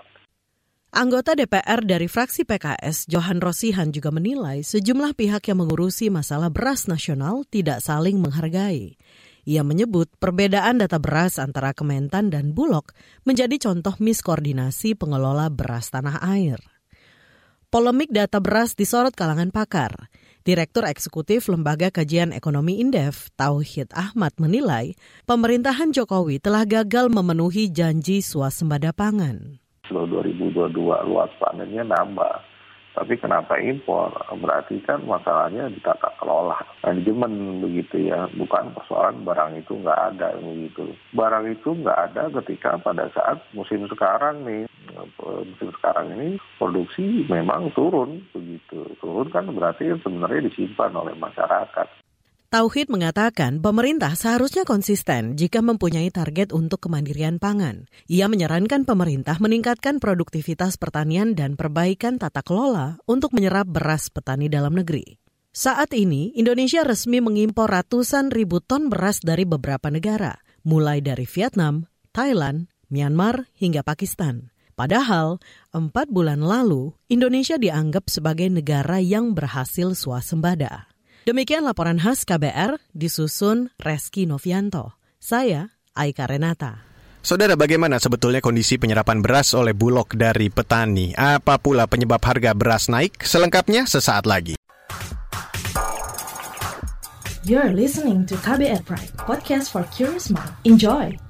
Anggota 0.90 1.38
DPR 1.38 1.86
dari 1.86 2.10
fraksi 2.10 2.50
PKS, 2.50 3.06
Johan 3.06 3.38
Rosihan 3.38 3.94
juga 3.94 4.10
menilai 4.10 4.66
sejumlah 4.66 5.14
pihak 5.14 5.46
yang 5.46 5.62
mengurusi 5.62 6.10
masalah 6.10 6.50
beras 6.50 6.90
nasional 6.90 7.46
tidak 7.46 7.86
saling 7.86 8.18
menghargai. 8.18 8.98
Ia 9.46 9.62
menyebut 9.62 10.10
perbedaan 10.18 10.82
data 10.82 10.98
beras 10.98 11.38
antara 11.38 11.78
Kementan 11.78 12.34
dan 12.34 12.58
Bulog 12.58 12.90
menjadi 13.22 13.70
contoh 13.70 14.02
miskoordinasi 14.02 14.98
pengelola 14.98 15.54
beras 15.54 15.94
tanah 15.94 16.26
air. 16.26 16.58
Polemik 17.70 18.10
data 18.10 18.42
beras 18.42 18.74
disorot 18.74 19.14
kalangan 19.14 19.54
pakar. 19.54 20.10
Direktur 20.42 20.90
Eksekutif 20.90 21.46
Lembaga 21.54 21.94
Kajian 21.94 22.34
Ekonomi 22.34 22.82
Indef, 22.82 23.30
Tauhid 23.38 23.94
Ahmad 23.94 24.34
menilai 24.42 24.98
pemerintahan 25.30 25.94
Jokowi 25.94 26.42
telah 26.42 26.66
gagal 26.66 27.14
memenuhi 27.14 27.70
janji 27.70 28.26
swasembada 28.26 28.90
pangan. 28.90 29.62
2022 29.90 30.74
luas 31.10 31.32
panennya 31.42 31.84
nambah. 31.84 32.46
Tapi 32.90 33.16
kenapa 33.22 33.56
impor? 33.62 34.12
Berarti 34.34 34.82
kan 34.84 35.06
masalahnya 35.06 35.70
di 35.72 35.80
tata 35.80 36.10
kelola, 36.20 36.58
manajemen 36.84 37.64
begitu 37.64 38.12
ya. 38.12 38.28
Bukan 38.34 38.76
persoalan 38.76 39.24
barang 39.24 39.62
itu 39.62 39.78
nggak 39.78 40.02
ada 40.16 40.36
begitu. 40.42 40.98
Barang 41.16 41.48
itu 41.48 41.70
nggak 41.80 42.00
ada 42.12 42.28
ketika 42.42 42.76
pada 42.82 43.08
saat 43.14 43.40
musim 43.54 43.88
sekarang 43.88 44.44
nih, 44.44 44.66
musim 45.22 45.70
sekarang 45.80 46.18
ini 46.18 46.42
produksi 46.58 47.24
memang 47.30 47.72
turun 47.78 48.26
begitu. 48.36 48.92
Turun 49.00 49.30
kan 49.32 49.48
berarti 49.48 49.96
sebenarnya 50.02 50.50
disimpan 50.50 50.92
oleh 50.92 51.16
masyarakat. 51.16 51.88
Tauhid 52.50 52.90
mengatakan 52.90 53.62
pemerintah 53.62 54.18
seharusnya 54.18 54.66
konsisten 54.66 55.38
jika 55.38 55.62
mempunyai 55.62 56.10
target 56.10 56.50
untuk 56.50 56.82
kemandirian 56.82 57.38
pangan. 57.38 57.86
Ia 58.10 58.26
menyarankan 58.26 58.90
pemerintah 58.90 59.38
meningkatkan 59.38 60.02
produktivitas 60.02 60.82
pertanian 60.82 61.38
dan 61.38 61.54
perbaikan 61.54 62.18
tata 62.18 62.42
kelola 62.42 62.98
untuk 63.06 63.38
menyerap 63.38 63.70
beras 63.70 64.10
petani 64.10 64.50
dalam 64.50 64.74
negeri. 64.74 65.22
Saat 65.54 65.94
ini, 65.94 66.34
Indonesia 66.34 66.82
resmi 66.82 67.22
mengimpor 67.22 67.70
ratusan 67.70 68.34
ribu 68.34 68.66
ton 68.66 68.90
beras 68.90 69.22
dari 69.22 69.46
beberapa 69.46 69.94
negara, 69.94 70.42
mulai 70.66 71.06
dari 71.06 71.30
Vietnam, 71.30 71.86
Thailand, 72.18 72.66
Myanmar, 72.90 73.46
hingga 73.62 73.86
Pakistan. 73.86 74.50
Padahal, 74.74 75.38
empat 75.70 76.10
bulan 76.10 76.42
lalu, 76.42 76.98
Indonesia 77.14 77.62
dianggap 77.62 78.10
sebagai 78.10 78.50
negara 78.50 78.98
yang 78.98 79.38
berhasil 79.38 79.94
swasembada. 79.94 80.89
Demikian 81.30 81.62
laporan 81.62 82.02
khas 82.02 82.26
KBR 82.26 82.82
disusun 82.90 83.70
Reski 83.78 84.26
Novianto. 84.26 84.98
Saya 85.22 85.70
Aika 85.94 86.26
Renata. 86.26 86.82
Saudara, 87.22 87.54
bagaimana 87.54 88.02
sebetulnya 88.02 88.42
kondisi 88.42 88.82
penyerapan 88.82 89.22
beras 89.22 89.54
oleh 89.54 89.78
Bulog 89.78 90.10
dari 90.18 90.50
petani? 90.50 91.14
Apa 91.14 91.62
pula 91.62 91.86
penyebab 91.86 92.18
harga 92.26 92.58
beras 92.58 92.90
naik? 92.90 93.22
Selengkapnya 93.22 93.86
sesaat 93.86 94.26
lagi. 94.26 94.58
You're 97.46 97.78
listening 97.78 98.26
to 98.26 98.34
KBR 98.42 98.82
Pride, 98.90 99.14
podcast 99.22 99.70
for 99.70 99.86
curious 99.94 100.34
mind. 100.34 100.50
Enjoy! 100.66 101.29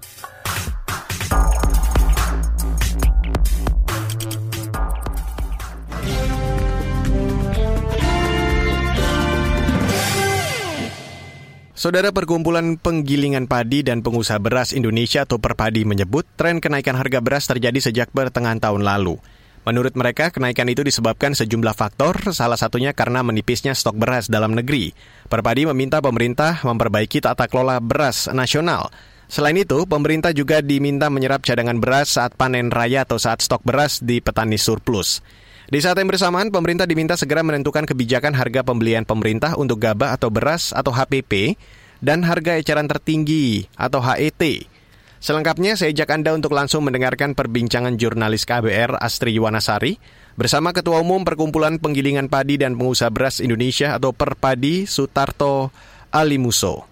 Saudara 11.79 12.12
Perkumpulan 12.12 12.75
Penggilingan 12.75 13.48
Padi 13.48 13.88
dan 13.88 14.03
Pengusaha 14.03 14.36
Beras 14.36 14.75
Indonesia 14.75 15.24
atau 15.24 15.39
Perpadi 15.39 15.88
menyebut 15.88 16.27
tren 16.36 16.59
kenaikan 16.59 16.91
harga 17.00 17.24
beras 17.24 17.48
terjadi 17.48 17.79
sejak 17.79 18.12
pertengahan 18.12 18.59
tahun 18.59 18.83
lalu. 18.83 19.15
Menurut 19.63 19.95
mereka, 19.95 20.27
kenaikan 20.27 20.67
itu 20.67 20.83
disebabkan 20.83 21.39
sejumlah 21.39 21.71
faktor, 21.71 22.36
salah 22.36 22.59
satunya 22.59 22.91
karena 22.91 23.24
menipisnya 23.24 23.71
stok 23.71 23.95
beras 23.95 24.27
dalam 24.27 24.59
negeri. 24.59 24.91
Perpadi 25.31 25.71
meminta 25.71 26.03
pemerintah 26.03 26.59
memperbaiki 26.67 27.24
tata 27.24 27.48
kelola 27.48 27.79
beras 27.79 28.27
nasional. 28.27 28.91
Selain 29.31 29.55
itu, 29.55 29.88
pemerintah 29.88 30.36
juga 30.36 30.59
diminta 30.59 31.07
menyerap 31.07 31.48
cadangan 31.48 31.79
beras 31.79 32.12
saat 32.12 32.36
panen 32.36 32.75
raya 32.75 33.07
atau 33.07 33.15
saat 33.15 33.39
stok 33.39 33.63
beras 33.63 34.03
di 34.03 34.19
petani 34.19 34.59
surplus. 34.59 35.24
Di 35.69 35.77
saat 35.85 36.01
yang 36.01 36.09
bersamaan, 36.09 36.49
pemerintah 36.49 36.89
diminta 36.89 37.13
segera 37.13 37.45
menentukan 37.45 37.85
kebijakan 37.85 38.33
harga 38.33 38.65
pembelian 38.65 39.05
pemerintah 39.05 39.53
untuk 39.53 39.77
gabah 39.77 40.17
atau 40.17 40.33
beras 40.33 40.73
atau 40.73 40.89
HPP 40.89 41.61
dan 42.01 42.25
harga 42.25 42.57
eceran 42.57 42.89
tertinggi 42.89 43.69
atau 43.77 44.01
HET. 44.01 44.65
Selengkapnya 45.21 45.77
saya 45.77 45.93
ajak 45.93 46.09
Anda 46.09 46.33
untuk 46.33 46.57
langsung 46.57 46.89
mendengarkan 46.89 47.38
perbincangan 47.38 48.01
jurnalis 48.01 48.49
KBR 48.49 48.97
Astri 48.97 49.38
Yuwanasari 49.38 50.01
bersama 50.33 50.73
Ketua 50.73 51.05
Umum 51.05 51.21
Perkumpulan 51.21 51.77
Penggilingan 51.77 52.33
Padi 52.33 52.57
dan 52.57 52.73
Pengusaha 52.73 53.13
Beras 53.13 53.38
Indonesia 53.38 53.93
atau 53.93 54.09
Perpadi 54.09 54.89
Sutarto 54.89 55.69
Alimuso. 56.09 56.89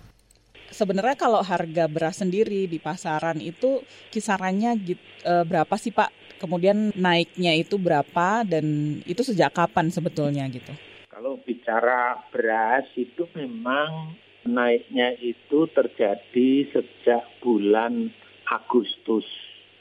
Sebenarnya 0.69 1.17
kalau 1.17 1.41
harga 1.41 1.89
beras 1.89 2.21
sendiri 2.21 2.69
di 2.69 2.77
pasaran 2.77 3.41
itu 3.41 3.81
kisarannya 4.13 4.77
eh, 5.25 5.41
berapa 5.49 5.73
sih 5.81 5.89
Pak 5.89 6.26
kemudian 6.37 6.93
naiknya 6.95 7.53
itu 7.57 7.75
berapa 7.75 8.45
dan 8.47 8.97
itu 9.03 9.21
sejak 9.21 9.53
kapan 9.53 9.89
sebetulnya 9.89 10.45
gitu? 10.49 10.73
Kalau 11.09 11.41
bicara 11.41 12.21
beras 12.29 12.85
itu 12.93 13.25
memang 13.33 14.13
naiknya 14.45 15.17
itu 15.19 15.67
terjadi 15.73 16.49
sejak 16.71 17.25
bulan 17.41 18.13
Agustus 18.47 19.25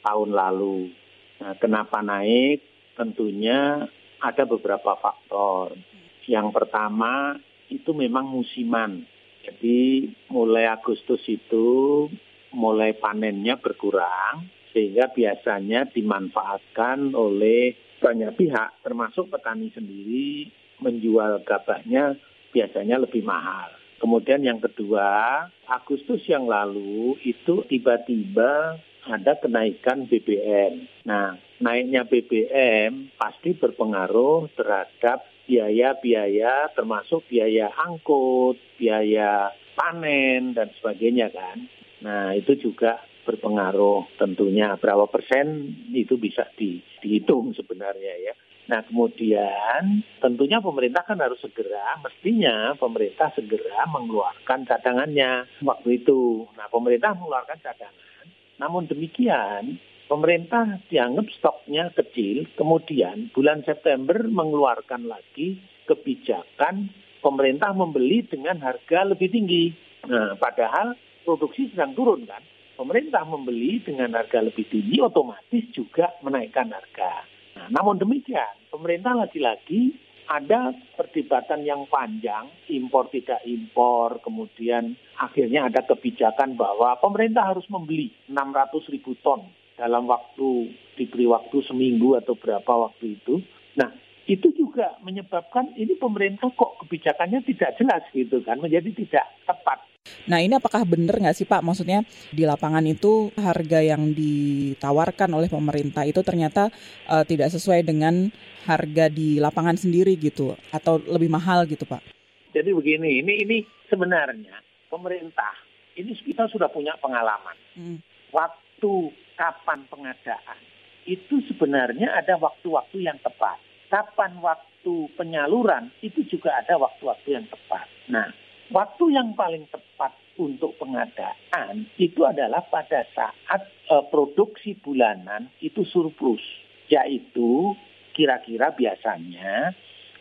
tahun 0.03 0.35
lalu. 0.35 0.91
Nah, 1.39 1.55
kenapa 1.61 2.01
naik? 2.03 2.65
Tentunya 2.97 3.85
ada 4.19 4.43
beberapa 4.49 4.97
faktor. 4.97 5.77
Yang 6.25 6.49
pertama 6.57 7.37
itu 7.69 7.93
memang 7.93 8.27
musiman. 8.27 9.05
Jadi 9.45 10.11
mulai 10.33 10.67
Agustus 10.67 11.23
itu 11.29 12.09
mulai 12.51 12.97
panennya 12.97 13.61
berkurang 13.61 14.56
sehingga 14.77 15.09
biasanya 15.09 15.89
dimanfaatkan 15.89 17.17
oleh 17.17 17.73
banyak 17.97 18.37
pihak 18.37 18.85
termasuk 18.85 19.33
petani 19.33 19.73
sendiri 19.73 20.53
menjual 20.85 21.41
gabahnya 21.49 22.21
biasanya 22.53 23.01
lebih 23.01 23.25
mahal. 23.25 23.73
Kemudian 23.97 24.45
yang 24.45 24.61
kedua, 24.61 25.49
Agustus 25.65 26.21
yang 26.29 26.45
lalu 26.45 27.17
itu 27.25 27.65
tiba-tiba 27.65 28.77
ada 29.09 29.33
kenaikan 29.41 30.05
BBM. 30.05 30.85
Nah, 31.09 31.41
naiknya 31.65 32.05
BBM 32.05 33.17
pasti 33.17 33.57
berpengaruh 33.57 34.53
terhadap 34.53 35.25
biaya-biaya 35.49 36.77
termasuk 36.77 37.25
biaya 37.33 37.73
angkut, 37.73 38.61
biaya 38.77 39.57
panen 39.73 40.53
dan 40.53 40.69
sebagainya 40.77 41.33
kan. 41.33 41.65
Nah, 42.05 42.37
itu 42.37 42.53
juga 42.61 43.01
berpengaruh 43.27 44.07
tentunya 44.17 44.79
berapa 44.79 45.11
persen 45.11 45.75
itu 45.91 46.15
bisa 46.15 46.47
di, 46.55 46.79
dihitung 47.03 47.51
sebenarnya 47.59 48.15
ya. 48.23 48.35
Nah 48.67 48.83
kemudian 48.87 50.03
tentunya 50.19 50.59
pemerintah 50.59 51.03
kan 51.07 51.19
harus 51.19 51.39
segera, 51.39 51.99
mestinya 52.03 52.75
pemerintah 52.79 53.31
segera 53.35 53.87
mengeluarkan 53.91 54.67
cadangannya 54.67 55.47
waktu 55.63 56.03
itu. 56.03 56.47
Nah 56.55 56.67
pemerintah 56.71 57.15
mengeluarkan 57.15 57.59
cadangan, 57.63 58.27
namun 58.59 58.91
demikian 58.91 59.79
pemerintah 60.11 60.83
dianggap 60.91 61.27
stoknya 61.39 61.91
kecil, 61.95 62.47
kemudian 62.59 63.31
bulan 63.35 63.63
September 63.63 64.19
mengeluarkan 64.27 65.07
lagi 65.07 65.59
kebijakan 65.87 66.91
pemerintah 67.23 67.71
membeli 67.71 68.27
dengan 68.27 68.59
harga 68.63 69.07
lebih 69.07 69.31
tinggi. 69.31 69.71
Nah 70.11 70.35
padahal 70.39 70.99
produksi 71.23 71.71
sedang 71.71 71.95
turun 71.95 72.27
kan 72.27 72.43
pemerintah 72.77 73.25
membeli 73.25 73.81
dengan 73.83 74.15
harga 74.15 74.45
lebih 74.45 74.69
tinggi 74.69 75.01
otomatis 75.01 75.65
juga 75.73 76.13
menaikkan 76.21 76.71
harga. 76.71 77.25
Nah, 77.57 77.67
namun 77.73 77.97
demikian, 77.97 78.69
pemerintah 78.69 79.17
lagi-lagi 79.17 79.97
ada 80.29 80.75
perdebatan 80.99 81.65
yang 81.65 81.89
panjang, 81.89 82.51
impor 82.69 83.09
tidak 83.09 83.41
impor, 83.47 84.21
kemudian 84.21 84.93
akhirnya 85.17 85.71
ada 85.71 85.87
kebijakan 85.87 86.59
bahwa 86.59 86.99
pemerintah 87.01 87.57
harus 87.57 87.65
membeli 87.73 88.13
600 88.29 88.93
ribu 88.93 89.17
ton 89.25 89.47
dalam 89.79 90.05
waktu, 90.11 90.73
diberi 90.99 91.27
waktu 91.31 91.57
seminggu 91.65 92.19
atau 92.19 92.35
berapa 92.37 92.91
waktu 92.91 93.17
itu. 93.17 93.41
Nah, 93.79 93.93
itu 94.27 94.51
juga 94.59 94.99
menyebabkan 95.07 95.71
ini 95.79 95.95
pemerintah 95.95 96.51
kok 96.51 96.83
kebijakannya 96.83 97.47
tidak 97.47 97.79
jelas 97.79 98.03
gitu 98.11 98.43
kan, 98.43 98.59
menjadi 98.59 98.91
tidak 98.91 99.27
tepat. 99.47 99.79
Nah 100.27 100.43
ini 100.43 100.59
apakah 100.59 100.83
benar 100.83 101.19
nggak 101.19 101.39
sih 101.39 101.47
Pak? 101.47 101.63
Maksudnya 101.63 102.03
di 102.35 102.43
lapangan 102.43 102.83
itu 102.87 103.31
harga 103.39 103.79
yang 103.83 104.11
ditawarkan 104.11 105.31
oleh 105.35 105.47
pemerintah 105.47 106.03
itu 106.03 106.23
ternyata 106.27 106.71
uh, 107.07 107.23
tidak 107.23 107.55
sesuai 107.55 107.87
dengan 107.87 108.31
harga 108.67 109.07
di 109.07 109.39
lapangan 109.39 109.79
sendiri 109.79 110.19
gitu 110.19 110.59
atau 110.75 110.99
lebih 110.99 111.31
mahal 111.31 111.63
gitu 111.71 111.87
Pak? 111.87 112.03
Jadi 112.51 112.71
begini, 112.75 113.23
ini 113.23 113.33
ini 113.47 113.57
sebenarnya 113.87 114.59
pemerintah 114.91 115.55
ini 115.95 116.11
kita 116.19 116.51
sudah 116.51 116.67
punya 116.71 116.99
pengalaman. 116.99 117.57
Hmm. 117.79 117.99
Waktu 118.35 118.93
kapan 119.39 119.87
pengadaan 119.87 120.59
itu 121.07 121.39
sebenarnya 121.47 122.11
ada 122.19 122.35
waktu-waktu 122.35 123.07
yang 123.07 123.19
tepat. 123.23 123.63
Kapan 123.87 124.43
waktu 124.43 124.95
penyaluran 125.15 125.95
itu 126.03 126.27
juga 126.27 126.59
ada 126.59 126.75
waktu-waktu 126.75 127.29
yang 127.39 127.47
tepat. 127.47 127.87
Nah, 128.11 128.29
waktu 128.75 129.15
yang 129.15 129.35
paling 129.39 129.67
tepat 129.71 130.11
untuk 130.37 130.75
pengadaan 130.77 131.87
itu 131.97 132.27
adalah 132.27 132.67
pada 132.67 133.07
saat 133.15 133.63
uh, 133.89 134.05
produksi 134.11 134.75
bulanan 134.77 135.49
itu 135.63 135.87
surplus, 135.87 136.43
yaitu 136.91 137.79
kira-kira 138.13 138.75
biasanya 138.75 139.71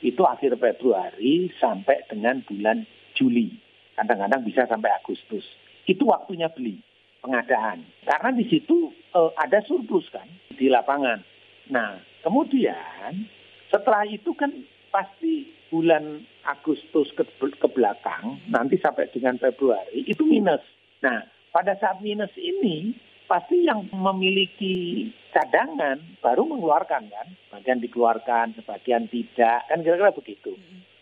itu 0.05 0.21
akhir 0.21 0.59
Februari 0.61 1.49
sampai 1.57 2.05
dengan 2.05 2.45
bulan 2.45 2.85
Juli. 3.17 3.49
Kadang-kadang 3.95 4.43
bisa 4.43 4.67
sampai 4.67 4.91
Agustus. 4.93 5.47
Itu 5.87 6.11
waktunya 6.11 6.51
beli 6.51 6.83
pengadaan. 7.23 7.81
Karena 8.05 8.29
di 8.35 8.45
situ 8.45 8.91
uh, 9.15 9.31
ada 9.39 9.63
surplus 9.65 10.05
kan 10.11 10.27
di 10.53 10.69
lapangan. 10.69 11.23
Nah, 11.71 11.97
kemudian 12.21 13.25
setelah 13.69 14.05
itu 14.07 14.31
kan 14.37 14.51
pasti 14.93 15.49
bulan 15.73 16.23
Agustus 16.45 17.09
ke, 17.17 17.25
ke 17.41 17.67
belakang, 17.73 18.39
nanti 18.47 18.77
sampai 18.79 19.09
dengan 19.11 19.35
Februari, 19.41 20.05
itu 20.05 20.23
minus. 20.23 20.61
Nah, 21.01 21.25
pada 21.51 21.75
saat 21.75 21.99
minus 21.99 22.31
ini, 22.37 22.93
pasti 23.25 23.65
yang 23.65 23.89
memiliki 23.91 25.09
cadangan 25.33 25.99
baru 26.21 26.45
mengeluarkan 26.45 27.09
kan. 27.09 27.27
Bagian 27.51 27.81
dikeluarkan, 27.81 28.55
sebagian 28.61 29.09
tidak, 29.09 29.65
kan 29.67 29.81
kira-kira 29.81 30.13
begitu. 30.13 30.53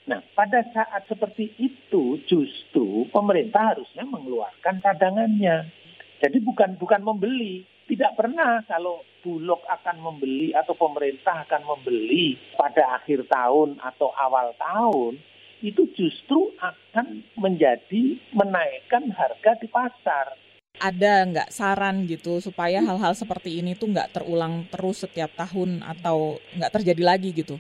Nah, 0.04 0.20
pada 0.36 0.64
saat 0.76 1.08
seperti 1.08 1.56
itu 1.60 2.20
justru 2.28 3.08
pemerintah 3.12 3.76
harusnya 3.76 4.04
mengeluarkan 4.04 4.84
cadangannya. 4.84 5.72
Jadi 6.20 6.38
bukan 6.44 6.76
bukan 6.80 7.04
membeli. 7.04 7.64
Tidak 7.84 8.16
pernah 8.16 8.64
kalau 8.68 9.04
Bulog 9.24 9.64
akan 9.72 10.04
membeli 10.04 10.52
atau 10.52 10.76
pemerintah 10.76 11.48
akan 11.48 11.64
membeli 11.64 12.36
pada 12.60 13.00
akhir 13.00 13.24
tahun 13.32 13.80
atau 13.80 14.12
awal 14.12 14.52
tahun 14.60 15.16
itu 15.64 15.88
justru 15.96 16.52
akan 16.60 17.24
menjadi 17.40 18.20
menaikkan 18.36 19.08
harga 19.16 19.56
di 19.64 19.72
pasar. 19.72 20.36
Ada 20.76 21.24
nggak 21.32 21.50
saran 21.56 22.04
gitu 22.04 22.44
supaya 22.44 22.84
hal-hal 22.84 23.16
seperti 23.16 23.64
ini 23.64 23.72
tuh 23.80 23.96
nggak 23.96 24.20
terulang 24.20 24.68
terus 24.68 25.08
setiap 25.08 25.32
tahun 25.40 25.80
atau 25.80 26.36
nggak 26.60 26.74
terjadi 26.76 27.04
lagi 27.16 27.32
gitu? 27.32 27.56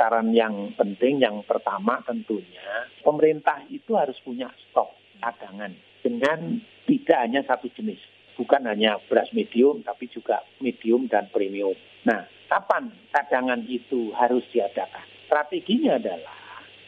Saran 0.00 0.32
yang 0.32 0.72
penting 0.72 1.20
yang 1.20 1.44
pertama 1.44 2.00
tentunya 2.08 2.88
pemerintah 3.04 3.60
itu 3.68 3.92
harus 3.92 4.16
punya 4.24 4.48
stok 4.70 4.88
cadangan 5.20 5.74
dengan 6.00 6.64
tidak 6.88 7.18
hanya 7.20 7.44
satu 7.44 7.68
jenis. 7.76 8.00
Bukan 8.38 8.70
hanya 8.70 9.02
beras 9.10 9.34
medium, 9.34 9.82
tapi 9.82 10.06
juga 10.06 10.46
medium 10.62 11.10
dan 11.10 11.26
premium. 11.34 11.74
Nah, 12.06 12.22
kapan 12.46 12.94
cadangan 13.10 13.66
itu 13.66 14.14
harus 14.14 14.46
diadakan? 14.54 15.02
Strateginya 15.26 15.98
adalah 15.98 16.38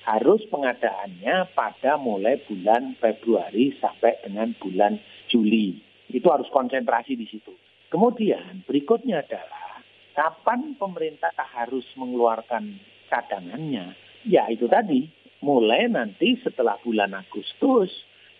harus 0.07 0.40
pengadaannya 0.49 1.52
pada 1.52 2.00
mulai 2.00 2.40
bulan 2.47 2.97
Februari 2.97 3.75
sampai 3.83 4.16
dengan 4.25 4.54
bulan 4.57 4.97
Juli. 5.28 5.76
Itu 6.09 6.30
harus 6.30 6.49
konsentrasi 6.49 7.19
di 7.19 7.26
situ. 7.28 7.52
Kemudian 7.90 8.62
berikutnya 8.64 9.26
adalah 9.26 9.83
kapan 10.14 10.78
pemerintah 10.78 11.35
harus 11.35 11.85
mengeluarkan 11.99 12.78
cadangannya? 13.11 13.99
Ya 14.25 14.47
itu 14.47 14.71
tadi, 14.71 15.11
mulai 15.42 15.90
nanti 15.90 16.38
setelah 16.40 16.78
bulan 16.80 17.12
Agustus 17.12 17.90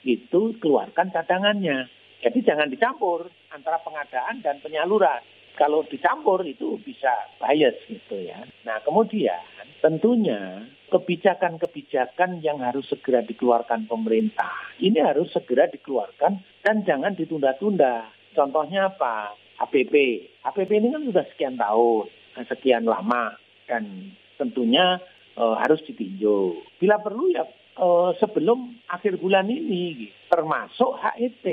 itu 0.07 0.57
keluarkan 0.61 1.13
cadangannya. 1.13 2.00
Jadi 2.21 2.45
jangan 2.45 2.69
dicampur 2.69 3.33
antara 3.53 3.81
pengadaan 3.81 4.45
dan 4.45 4.61
penyaluran. 4.61 5.25
Kalau 5.57 5.85
dicampur 5.89 6.41
itu 6.45 6.81
bisa 6.81 7.11
bias 7.41 7.77
gitu 7.89 8.17
ya. 8.17 8.45
Nah 8.65 8.81
kemudian 8.85 9.41
tentunya 9.81 10.65
kebijakan-kebijakan 10.89 12.41
yang 12.41 12.61
harus 12.61 12.89
segera 12.89 13.21
dikeluarkan 13.25 13.89
pemerintah 13.89 14.53
ini 14.81 15.01
harus 15.01 15.29
segera 15.33 15.69
dikeluarkan 15.69 16.65
dan 16.65 16.77
jangan 16.85 17.13
ditunda-tunda. 17.17 18.09
Contohnya 18.33 18.93
apa? 18.93 19.37
HPP. 19.61 19.95
HPP 20.41 20.71
ini 20.81 20.89
kan 20.89 21.03
sudah 21.05 21.25
sekian 21.35 21.57
tahun, 21.61 22.09
sekian 22.49 22.89
lama 22.89 23.37
dan 23.69 24.17
tentunya 24.41 24.97
e, 25.37 25.45
harus 25.61 25.85
ditinjau. 25.85 26.57
Bila 26.81 26.97
perlu 27.05 27.29
ya 27.29 27.45
uh, 27.81 28.11
sebelum 28.21 28.77
akhir 28.89 29.21
bulan 29.21 29.49
ini, 29.49 30.13
termasuk 30.29 30.97
HET. 31.01 31.45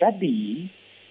Jadi 0.00 0.64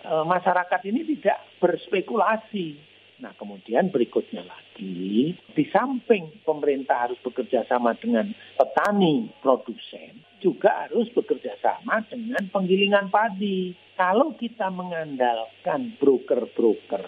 uh, 0.10 0.26
masyarakat 0.26 0.82
ini 0.90 1.06
tidak 1.16 1.38
berspekulasi. 1.62 2.90
Nah 3.22 3.36
kemudian 3.36 3.94
berikutnya 3.94 4.42
lagi, 4.48 5.36
di 5.36 5.64
samping 5.70 6.42
pemerintah 6.48 7.06
harus 7.06 7.20
bekerja 7.22 7.68
sama 7.68 7.94
dengan 8.00 8.32
petani 8.56 9.30
produsen, 9.44 10.24
juga 10.40 10.88
harus 10.88 11.12
bekerja 11.12 11.60
sama 11.62 12.02
dengan 12.08 12.42
penggilingan 12.50 13.12
padi. 13.12 13.76
Kalau 14.00 14.34
kita 14.40 14.72
mengandalkan 14.72 16.00
broker-broker 16.00 17.06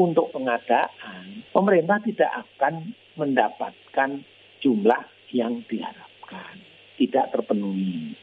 untuk 0.00 0.32
pengadaan, 0.32 1.44
pemerintah 1.52 2.00
tidak 2.00 2.32
akan 2.48 2.96
mendapatkan 3.20 4.24
jumlah 4.64 5.04
yang 5.36 5.60
diharapkan 5.68 6.56
tidak 6.96 7.28
terpenuhi. 7.28 8.16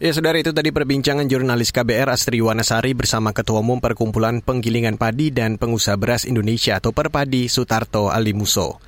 Ya, 0.00 0.14
saudara 0.16 0.40
itu 0.40 0.56
tadi 0.56 0.72
perbincangan 0.72 1.28
jurnalis 1.28 1.68
KBR 1.68 2.08
Astri 2.08 2.40
Wanasari 2.40 2.96
bersama 2.96 3.36
Ketua 3.36 3.60
Umum 3.60 3.76
Perkumpulan 3.76 4.40
Penggilingan 4.40 4.96
Padi 4.96 5.28
dan 5.28 5.60
Pengusaha 5.60 6.00
Beras 6.00 6.24
Indonesia 6.24 6.80
atau 6.80 6.96
Perpadi 6.96 7.50
Sutarto 7.52 8.08
Alimuso. 8.08 8.80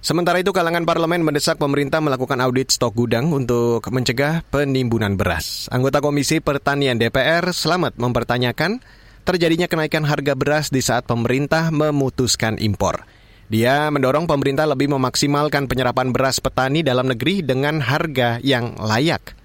Sementara 0.00 0.40
itu 0.40 0.50
kalangan 0.50 0.88
parlemen 0.88 1.20
mendesak 1.20 1.60
pemerintah 1.60 2.00
melakukan 2.00 2.40
audit 2.40 2.72
stok 2.72 2.96
gudang 2.96 3.30
untuk 3.30 3.84
mencegah 3.92 4.42
penimbunan 4.48 5.14
beras. 5.14 5.68
Anggota 5.68 6.00
Komisi 6.00 6.40
Pertanian 6.40 6.96
DPR 6.96 7.52
selamat 7.52 8.00
mempertanyakan 8.00 8.80
terjadinya 9.28 9.68
kenaikan 9.68 10.08
harga 10.08 10.32
beras 10.32 10.72
di 10.72 10.80
saat 10.80 11.04
pemerintah 11.04 11.68
memutuskan 11.68 12.56
impor. 12.56 13.04
Dia 13.50 13.90
mendorong 13.92 14.24
pemerintah 14.24 14.64
lebih 14.64 14.92
memaksimalkan 14.94 15.68
penyerapan 15.68 16.16
beras 16.16 16.40
petani 16.40 16.80
dalam 16.80 17.08
negeri 17.08 17.44
dengan 17.44 17.84
harga 17.84 18.40
yang 18.40 18.80
layak. 18.80 19.39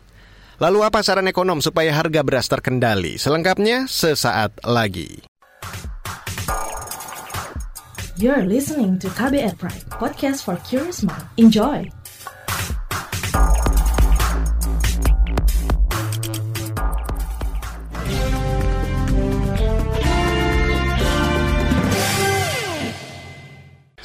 Lalu 0.55 0.87
apa 0.87 1.03
saran 1.03 1.27
ekonom 1.27 1.59
supaya 1.59 1.91
harga 1.91 2.23
beras 2.23 2.47
terkendali? 2.47 3.19
Selengkapnya 3.19 3.91
sesaat 3.91 4.63
lagi. 4.63 5.19
You're 8.15 8.47
listening 8.47 8.95
to 9.03 9.11
KBR 9.11 9.59
Pride, 9.59 9.83
podcast 9.99 10.47
for 10.47 10.55
curious 10.63 11.03
mind. 11.03 11.27
Enjoy! 11.35 11.91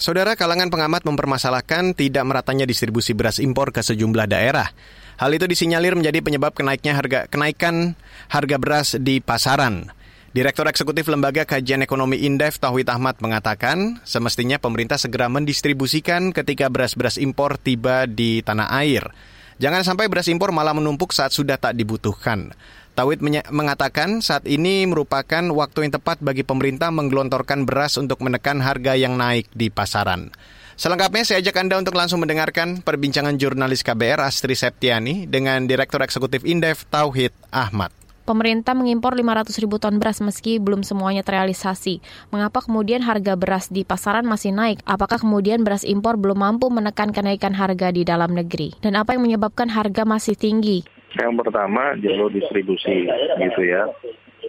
Saudara 0.01 0.33
kalangan 0.33 0.73
pengamat 0.73 1.07
mempermasalahkan 1.07 1.95
tidak 1.95 2.25
meratanya 2.27 2.67
distribusi 2.67 3.15
beras 3.15 3.39
impor 3.39 3.71
ke 3.71 3.85
sejumlah 3.85 4.27
daerah. 4.27 4.73
Hal 5.21 5.37
itu 5.37 5.45
disinyalir 5.45 5.93
menjadi 5.93 6.25
penyebab 6.25 6.57
kenaiknya 6.57 6.97
harga 6.97 7.29
kenaikan 7.29 7.93
harga 8.33 8.57
beras 8.57 8.97
di 8.97 9.21
pasaran. 9.21 9.93
Direktur 10.33 10.65
Eksekutif 10.65 11.13
Lembaga 11.13 11.45
Kajian 11.45 11.85
Ekonomi 11.85 12.25
Indef 12.25 12.57
Tauhid 12.57 12.89
Ahmad 12.89 13.21
mengatakan, 13.21 14.01
semestinya 14.09 14.57
pemerintah 14.57 14.97
segera 14.97 15.29
mendistribusikan 15.29 16.33
ketika 16.33 16.73
beras-beras 16.73 17.21
impor 17.21 17.61
tiba 17.61 18.09
di 18.09 18.41
tanah 18.41 18.73
air. 18.81 19.13
Jangan 19.61 19.85
sampai 19.85 20.09
beras 20.09 20.33
impor 20.33 20.57
malah 20.57 20.73
menumpuk 20.73 21.13
saat 21.13 21.37
sudah 21.37 21.61
tak 21.61 21.77
dibutuhkan. 21.77 22.57
Tawid 22.97 23.21
mengatakan 23.53 24.25
saat 24.25 24.49
ini 24.49 24.89
merupakan 24.89 25.45
waktu 25.53 25.85
yang 25.85 26.01
tepat 26.01 26.25
bagi 26.25 26.49
pemerintah 26.49 26.89
menggelontorkan 26.89 27.69
beras 27.69 28.01
untuk 28.01 28.25
menekan 28.25 28.65
harga 28.65 28.97
yang 28.97 29.21
naik 29.21 29.53
di 29.53 29.69
pasaran. 29.69 30.33
Selengkapnya 30.81 31.29
saya 31.29 31.45
ajak 31.45 31.61
Anda 31.61 31.77
untuk 31.77 31.93
langsung 31.93 32.25
mendengarkan 32.25 32.81
perbincangan 32.81 33.37
jurnalis 33.37 33.85
KBR 33.85 34.25
Astri 34.25 34.57
Septiani 34.57 35.29
dengan 35.29 35.69
Direktur 35.69 36.01
Eksekutif 36.01 36.41
Indef 36.49 36.89
Tauhid 36.89 37.37
Ahmad. 37.53 37.93
Pemerintah 38.25 38.73
mengimpor 38.73 39.13
500 39.13 39.61
ribu 39.61 39.77
ton 39.77 40.01
beras 40.01 40.25
meski 40.25 40.57
belum 40.57 40.81
semuanya 40.81 41.21
terrealisasi. 41.21 42.01
Mengapa 42.33 42.65
kemudian 42.65 43.05
harga 43.05 43.37
beras 43.37 43.69
di 43.69 43.85
pasaran 43.85 44.25
masih 44.25 44.57
naik? 44.57 44.81
Apakah 44.89 45.21
kemudian 45.21 45.69
beras 45.69 45.85
impor 45.85 46.17
belum 46.17 46.41
mampu 46.41 46.73
menekan 46.73 47.13
kenaikan 47.13 47.53
harga 47.53 47.93
di 47.93 48.01
dalam 48.09 48.33
negeri? 48.33 48.73
Dan 48.81 48.97
apa 48.97 49.13
yang 49.13 49.29
menyebabkan 49.29 49.69
harga 49.69 50.09
masih 50.09 50.33
tinggi? 50.33 50.89
Yang 51.13 51.45
pertama 51.45 51.93
jalur 52.01 52.33
distribusi 52.33 53.05
gitu 53.37 53.69
ya 53.69 53.85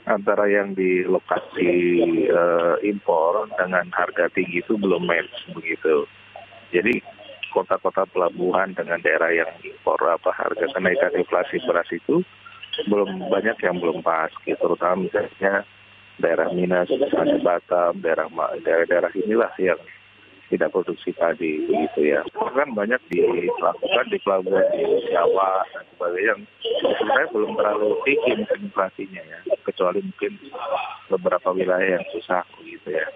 antara 0.07 0.47
yang 0.47 0.73
di 0.73 1.03
lokasi 1.03 1.99
uh, 2.31 2.79
impor 2.87 3.51
dengan 3.59 3.91
harga 3.91 4.31
tinggi 4.31 4.63
itu 4.63 4.79
belum 4.79 5.03
match 5.03 5.51
begitu. 5.51 6.07
Jadi 6.71 7.03
kota-kota 7.51 8.07
pelabuhan 8.07 8.71
dengan 8.71 9.03
daerah 9.03 9.31
yang 9.31 9.51
impor 9.62 9.99
apa 10.07 10.31
harga 10.31 10.71
kenaikan 10.71 11.12
inflasi 11.19 11.60
beras 11.67 11.88
itu 11.91 12.23
belum 12.88 13.27
banyak 13.27 13.60
yang 13.60 13.77
belum 13.84 13.99
pas 13.99 14.31
gitu 14.47 14.55
terutama 14.55 15.03
misalnya 15.03 15.67
daerah 16.21 16.47
Minas, 16.55 16.88
ada 16.88 17.38
Batam, 17.43 17.99
daerah 17.99 18.31
daerah-daerah 18.63 19.12
inilah 19.17 19.51
yang 19.60 19.79
tidak 20.51 20.69
produksi 20.75 21.15
padi 21.15 21.63
begitu 21.65 22.12
ya. 22.12 22.21
Kan 22.36 22.75
banyak 22.75 22.99
dilakukan 23.07 24.05
di 24.12 24.19
pelabuhan 24.19 24.67
di 24.75 24.84
Jawa 25.10 25.63
dan 25.71 25.84
sebagainya 25.95 26.27
yang 26.27 26.39
sebenarnya 26.99 27.27
belum 27.31 27.51
terlalu 27.55 27.89
tinggi 28.03 28.31
inflasinya 28.60 29.23
ya, 29.23 29.39
kecuali 29.63 30.03
mungkin 30.03 30.34
beberapa 31.07 31.55
wilayah 31.55 31.97
yang 31.99 32.05
susah 32.12 32.43
begitu 32.60 32.99
ya. 32.99 33.07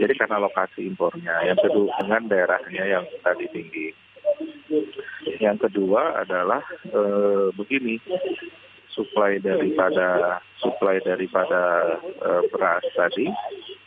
Jadi 0.00 0.16
karena 0.16 0.40
lokasi 0.40 0.88
impornya, 0.88 1.44
yang 1.44 1.60
kedua 1.60 1.92
dengan 2.00 2.24
daerahnya 2.24 2.84
yang 2.88 3.04
tadi 3.20 3.44
tinggi. 3.52 3.92
Yang 5.36 5.68
kedua 5.68 6.24
adalah 6.24 6.64
e, 6.88 7.02
begini, 7.52 8.00
supply 8.96 9.36
daripada 9.44 10.40
supply 10.56 11.04
daripada 11.04 11.60
e, 12.00 12.30
beras 12.48 12.84
tadi 12.96 13.28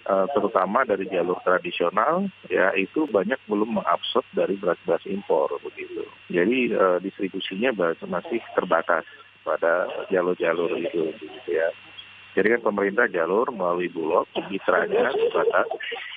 uh, 0.08 0.28
terutama 0.36 0.84
dari 0.84 1.08
jalur 1.08 1.40
tradisional 1.44 2.28
ya 2.52 2.72
itu 2.76 3.08
banyak 3.08 3.40
belum 3.48 3.80
mengabsorb 3.82 4.26
dari 4.36 4.60
beras-beras 4.60 5.04
impor 5.08 5.52
begitu. 5.64 6.04
Jadi 6.32 6.74
uh, 6.76 6.98
distribusinya 7.00 7.96
masih 8.08 8.40
terbatas 8.56 9.08
pada 9.44 9.88
jalur-jalur 10.08 10.72
itu 10.80 11.12
gitu 11.20 11.50
ya. 11.52 11.68
Jadi 12.34 12.48
kan 12.58 12.62
pemerintah 12.66 13.06
jalur 13.10 13.50
melalui 13.54 13.90
bulog, 13.94 14.26
mitranya 14.50 15.14
terbatas. 15.14 15.70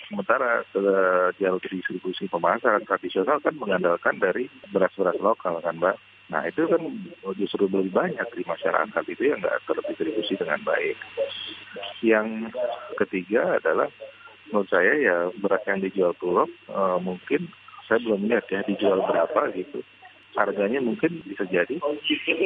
Sementara 0.08 0.64
uh, 0.64 1.28
jalur 1.36 1.60
distribusi 1.60 2.24
pemasaran 2.30 2.88
tradisional 2.88 3.42
kan 3.42 3.52
mengandalkan 3.58 4.16
dari 4.16 4.48
beras-beras 4.72 5.18
lokal 5.20 5.60
kan 5.60 5.76
Mbak. 5.76 5.96
Nah 6.32 6.42
itu 6.48 6.66
kan 6.66 6.82
justru 7.36 7.68
lebih 7.68 7.92
banyak 7.92 8.26
di 8.34 8.42
masyarakat 8.48 9.04
itu 9.12 9.22
yang 9.28 9.38
nggak 9.44 9.60
terdistribusi 9.68 10.34
dengan 10.40 10.62
baik. 10.64 10.96
Yang 12.00 12.54
ketiga 12.96 13.60
adalah 13.60 13.92
menurut 14.48 14.70
saya 14.70 14.92
ya 14.96 15.16
beras 15.42 15.62
yang 15.66 15.82
dijual 15.82 16.14
Bulog 16.16 16.50
uh, 16.70 16.98
mungkin 17.02 17.50
saya 17.86 17.98
belum 18.02 18.30
lihat 18.30 18.46
ya 18.50 18.62
dijual 18.66 19.02
berapa 19.02 19.50
gitu 19.54 19.82
harganya 20.36 20.80
mungkin 20.84 21.24
bisa 21.24 21.48
jadi. 21.48 21.80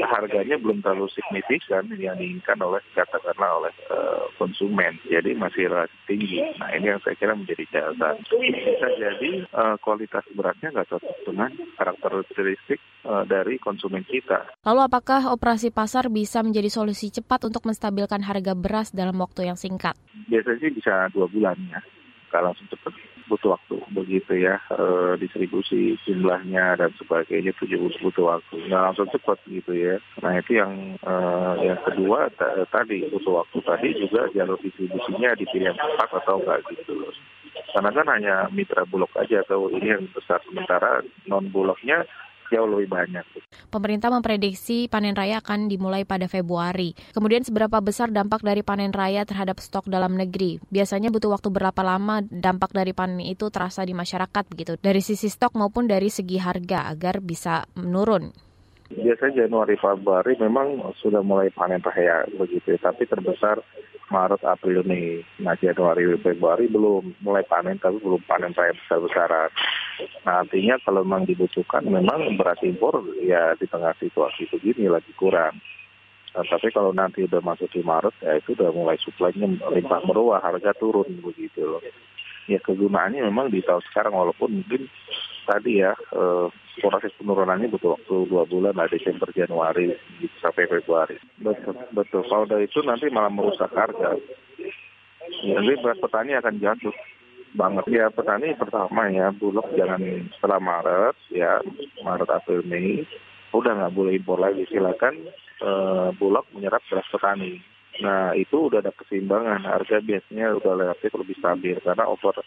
Harganya 0.06 0.56
belum 0.56 0.80
terlalu 0.80 1.10
signifikan 1.12 1.90
yang 1.98 2.16
diinginkan 2.16 2.56
oleh 2.62 2.80
katakanlah 2.94 3.66
oleh 3.66 3.72
uh, 3.90 4.24
konsumen. 4.38 4.96
Jadi 5.10 5.34
masih 5.34 5.68
relatif 5.68 5.98
tinggi. 6.06 6.40
Nah 6.56 6.70
ini 6.72 6.94
yang 6.94 7.02
saya 7.02 7.18
kira 7.18 7.34
menjadi 7.34 7.66
catatan. 7.68 8.14
Bisa 8.30 8.88
jadi 8.96 9.30
uh, 9.52 9.76
kualitas 9.82 10.24
beratnya 10.32 10.70
nggak 10.70 10.88
cocok 10.94 11.16
dengan 11.26 11.50
karakteristik 11.76 12.80
uh, 13.04 13.26
dari 13.26 13.58
konsumen 13.58 14.06
kita. 14.06 14.46
Lalu 14.64 14.80
apakah 14.86 15.34
operasi 15.34 15.74
pasar 15.74 16.08
bisa 16.08 16.40
menjadi 16.46 16.70
solusi 16.70 17.10
cepat 17.10 17.50
untuk 17.50 17.66
menstabilkan 17.66 18.22
harga 18.22 18.54
beras 18.54 18.94
dalam 18.94 19.18
waktu 19.18 19.50
yang 19.50 19.58
singkat? 19.58 19.98
Biasanya 20.30 20.58
sih 20.62 20.72
bisa 20.72 21.10
dua 21.10 21.26
bulan 21.26 21.58
ya. 21.68 21.82
Kalau 22.30 22.54
langsung 22.54 22.70
cepat 22.70 22.94
butuh 23.30 23.54
waktu 23.54 23.78
begitu 23.94 24.42
ya 24.42 24.58
e, 24.74 25.14
distribusi 25.22 25.94
jumlahnya 26.02 26.74
dan 26.74 26.90
sebagainya 26.98 27.54
itu 27.54 27.64
juga 27.70 27.94
butuh 28.02 28.24
waktu. 28.36 28.54
Nggak 28.66 28.82
langsung 28.90 29.08
cepat 29.14 29.38
gitu 29.46 29.70
ya. 29.70 29.96
Nah 30.18 30.34
itu 30.34 30.58
yang 30.58 30.98
e, 30.98 31.12
yang 31.62 31.78
kedua 31.86 32.26
tadi 32.74 33.06
butuh 33.06 33.46
waktu. 33.46 33.58
Tadi 33.62 33.88
juga 34.02 34.26
jalur 34.34 34.58
distribusinya 34.58 35.38
dipilih 35.38 35.70
yang 35.70 35.78
tepat 35.78 36.10
atau 36.18 36.42
enggak 36.42 36.66
gitu. 36.74 37.06
Karena 37.70 37.90
kan 37.94 38.06
hanya 38.10 38.34
mitra 38.50 38.82
bulog 38.82 39.10
aja 39.14 39.46
atau 39.46 39.70
ini 39.70 39.94
yang 39.94 40.04
besar. 40.10 40.42
Sementara 40.42 41.06
non 41.30 41.46
bulognya 41.54 42.02
jauh 42.50 42.66
lebih 42.66 42.90
banyak. 42.90 43.22
Pemerintah 43.70 44.10
memprediksi 44.10 44.90
panen 44.90 45.14
raya 45.14 45.38
akan 45.38 45.70
dimulai 45.70 46.02
pada 46.02 46.26
Februari. 46.26 46.92
Kemudian 47.14 47.46
seberapa 47.46 47.78
besar 47.78 48.10
dampak 48.10 48.42
dari 48.42 48.66
panen 48.66 48.90
raya 48.90 49.22
terhadap 49.22 49.62
stok 49.62 49.86
dalam 49.86 50.18
negeri? 50.18 50.58
Biasanya 50.68 51.14
butuh 51.14 51.30
waktu 51.30 51.48
berapa 51.48 51.80
lama 51.80 52.26
dampak 52.26 52.74
dari 52.74 52.90
panen 52.90 53.22
itu 53.22 53.48
terasa 53.48 53.86
di 53.86 53.94
masyarakat 53.94 54.44
begitu, 54.50 54.74
dari 54.82 55.00
sisi 55.00 55.30
stok 55.30 55.54
maupun 55.54 55.86
dari 55.86 56.10
segi 56.10 56.36
harga 56.42 56.90
agar 56.90 57.22
bisa 57.22 57.64
menurun. 57.78 58.34
Biasanya 58.90 59.46
Januari 59.46 59.78
Februari 59.78 60.34
memang 60.34 60.82
sudah 60.98 61.22
mulai 61.22 61.54
panen 61.54 61.78
raya 61.78 62.26
begitu, 62.34 62.74
tapi 62.82 63.06
terbesar 63.06 63.62
Maret, 64.10 64.42
April, 64.42 64.82
Mei. 64.84 65.22
Nah 65.38 65.54
Januari, 65.56 66.04
Februari 66.18 66.66
belum 66.66 67.22
mulai 67.22 67.46
panen, 67.46 67.78
tapi 67.78 68.02
belum 68.02 68.20
panen 68.26 68.52
raya 68.52 68.74
besar-besaran. 68.74 69.50
Nah 70.26 70.42
artinya 70.42 70.76
kalau 70.82 71.06
memang 71.06 71.30
dibutuhkan, 71.30 71.86
memang 71.86 72.34
beras 72.34 72.60
impor 72.66 73.00
ya 73.22 73.54
di 73.54 73.70
tengah 73.70 73.94
situasi 74.02 74.50
begini 74.50 74.90
lagi 74.90 75.14
kurang. 75.14 75.62
Nah, 76.30 76.46
tapi 76.46 76.70
kalau 76.70 76.94
nanti 76.94 77.26
udah 77.26 77.42
masuk 77.42 77.66
di 77.74 77.82
Maret, 77.82 78.14
ya 78.22 78.38
itu 78.38 78.54
udah 78.54 78.70
mulai 78.70 78.94
suplainya 79.02 79.50
limpah 79.50 80.02
meruah, 80.06 80.38
harga 80.38 80.70
turun 80.78 81.10
begitu 81.18 81.66
loh. 81.66 81.82
Ya 82.48 82.58
kegunaannya 82.62 83.26
memang 83.28 83.52
di 83.52 83.60
tahun 83.60 83.84
sekarang, 83.90 84.16
walaupun 84.16 84.62
mungkin 84.62 84.88
tadi 85.44 85.82
ya 85.82 85.92
eh, 85.92 86.46
proses 86.80 87.12
penurunannya 87.18 87.68
butuh 87.68 87.98
waktu 87.98 88.14
dua 88.30 88.44
bulan 88.48 88.74
lah 88.78 88.88
Desember 88.88 89.28
Januari 89.34 89.92
sampai 90.40 90.70
Februari. 90.70 91.18
Betul, 91.42 91.76
betul. 91.92 92.22
Kalau 92.26 92.46
dari 92.48 92.70
itu 92.70 92.80
nanti 92.86 93.10
malah 93.10 93.30
merusak 93.30 93.70
harga. 93.74 94.16
Jadi 95.40 95.72
beras 95.78 96.00
petani 96.00 96.34
akan 96.34 96.54
jatuh 96.58 96.94
banget 97.54 97.86
ya 97.90 98.06
petani 98.14 98.54
pertama 98.54 99.10
ya 99.10 99.34
bulog 99.34 99.66
jangan 99.74 99.98
setelah 100.38 100.60
Maret 100.62 101.16
ya 101.34 101.58
Maret 102.06 102.30
April 102.30 102.62
Mei 102.62 103.02
udah 103.50 103.74
nggak 103.74 103.94
boleh 103.94 104.14
impor 104.14 104.38
lagi 104.38 104.62
silakan 104.70 105.18
eh, 105.58 106.08
bulog 106.14 106.46
menyerap 106.54 106.82
beras 106.86 107.10
petani 107.10 107.58
Nah 107.98 108.32
itu 108.38 108.70
udah 108.70 108.78
ada 108.78 108.94
keseimbangan, 108.94 109.66
harga 109.66 109.98
biasanya 109.98 110.56
udah 110.62 110.72
relatif 110.78 111.10
lebih 111.18 111.36
stabil 111.42 111.76
karena 111.82 112.06
over 112.06 112.38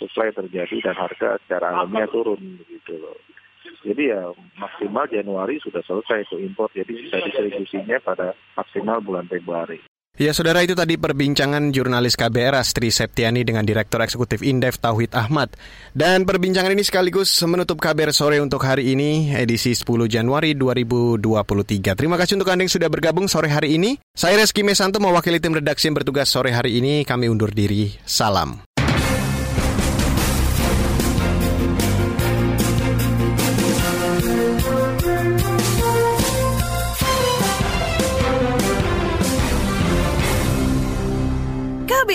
supply 0.00 0.32
terjadi 0.32 0.80
dan 0.80 0.96
harga 0.96 1.36
secara 1.44 1.76
alamiah 1.76 2.08
turun 2.08 2.58
begitu 2.64 2.96
loh. 2.96 3.20
Jadi 3.86 4.10
ya 4.10 4.34
maksimal 4.58 5.06
Januari 5.06 5.62
sudah 5.62 5.78
selesai 5.86 6.26
itu 6.26 6.42
impor, 6.42 6.66
jadi 6.74 6.90
bisa 6.90 7.22
distribusinya 7.22 8.02
pada 8.02 8.34
maksimal 8.58 8.98
bulan 8.98 9.30
Februari. 9.30 9.78
Ya, 10.16 10.32
saudara 10.32 10.64
itu 10.64 10.72
tadi 10.72 10.96
perbincangan 10.96 11.76
jurnalis 11.76 12.16
KBR 12.16 12.56
Astri 12.56 12.88
Septiani 12.88 13.44
dengan 13.44 13.68
Direktur 13.68 14.00
Eksekutif 14.00 14.40
Indef 14.40 14.80
Tauhid 14.80 15.12
Ahmad. 15.12 15.52
Dan 15.92 16.24
perbincangan 16.24 16.72
ini 16.72 16.80
sekaligus 16.80 17.36
menutup 17.44 17.76
KBR 17.76 18.16
sore 18.16 18.40
untuk 18.40 18.64
hari 18.64 18.96
ini, 18.96 19.36
edisi 19.36 19.76
10 19.76 20.08
Januari 20.08 20.56
2023. 20.56 21.92
Terima 21.92 22.16
kasih 22.16 22.40
untuk 22.40 22.48
Anda 22.48 22.64
yang 22.64 22.72
sudah 22.72 22.88
bergabung 22.88 23.28
sore 23.28 23.52
hari 23.52 23.76
ini. 23.76 24.00
Saya 24.16 24.40
Reski 24.40 24.64
Mesanto 24.64 25.04
mewakili 25.04 25.36
tim 25.36 25.52
redaksi 25.52 25.92
yang 25.92 26.00
bertugas 26.00 26.32
sore 26.32 26.48
hari 26.48 26.80
ini. 26.80 27.04
Kami 27.04 27.28
undur 27.28 27.52
diri. 27.52 27.92
Salam. 28.08 28.65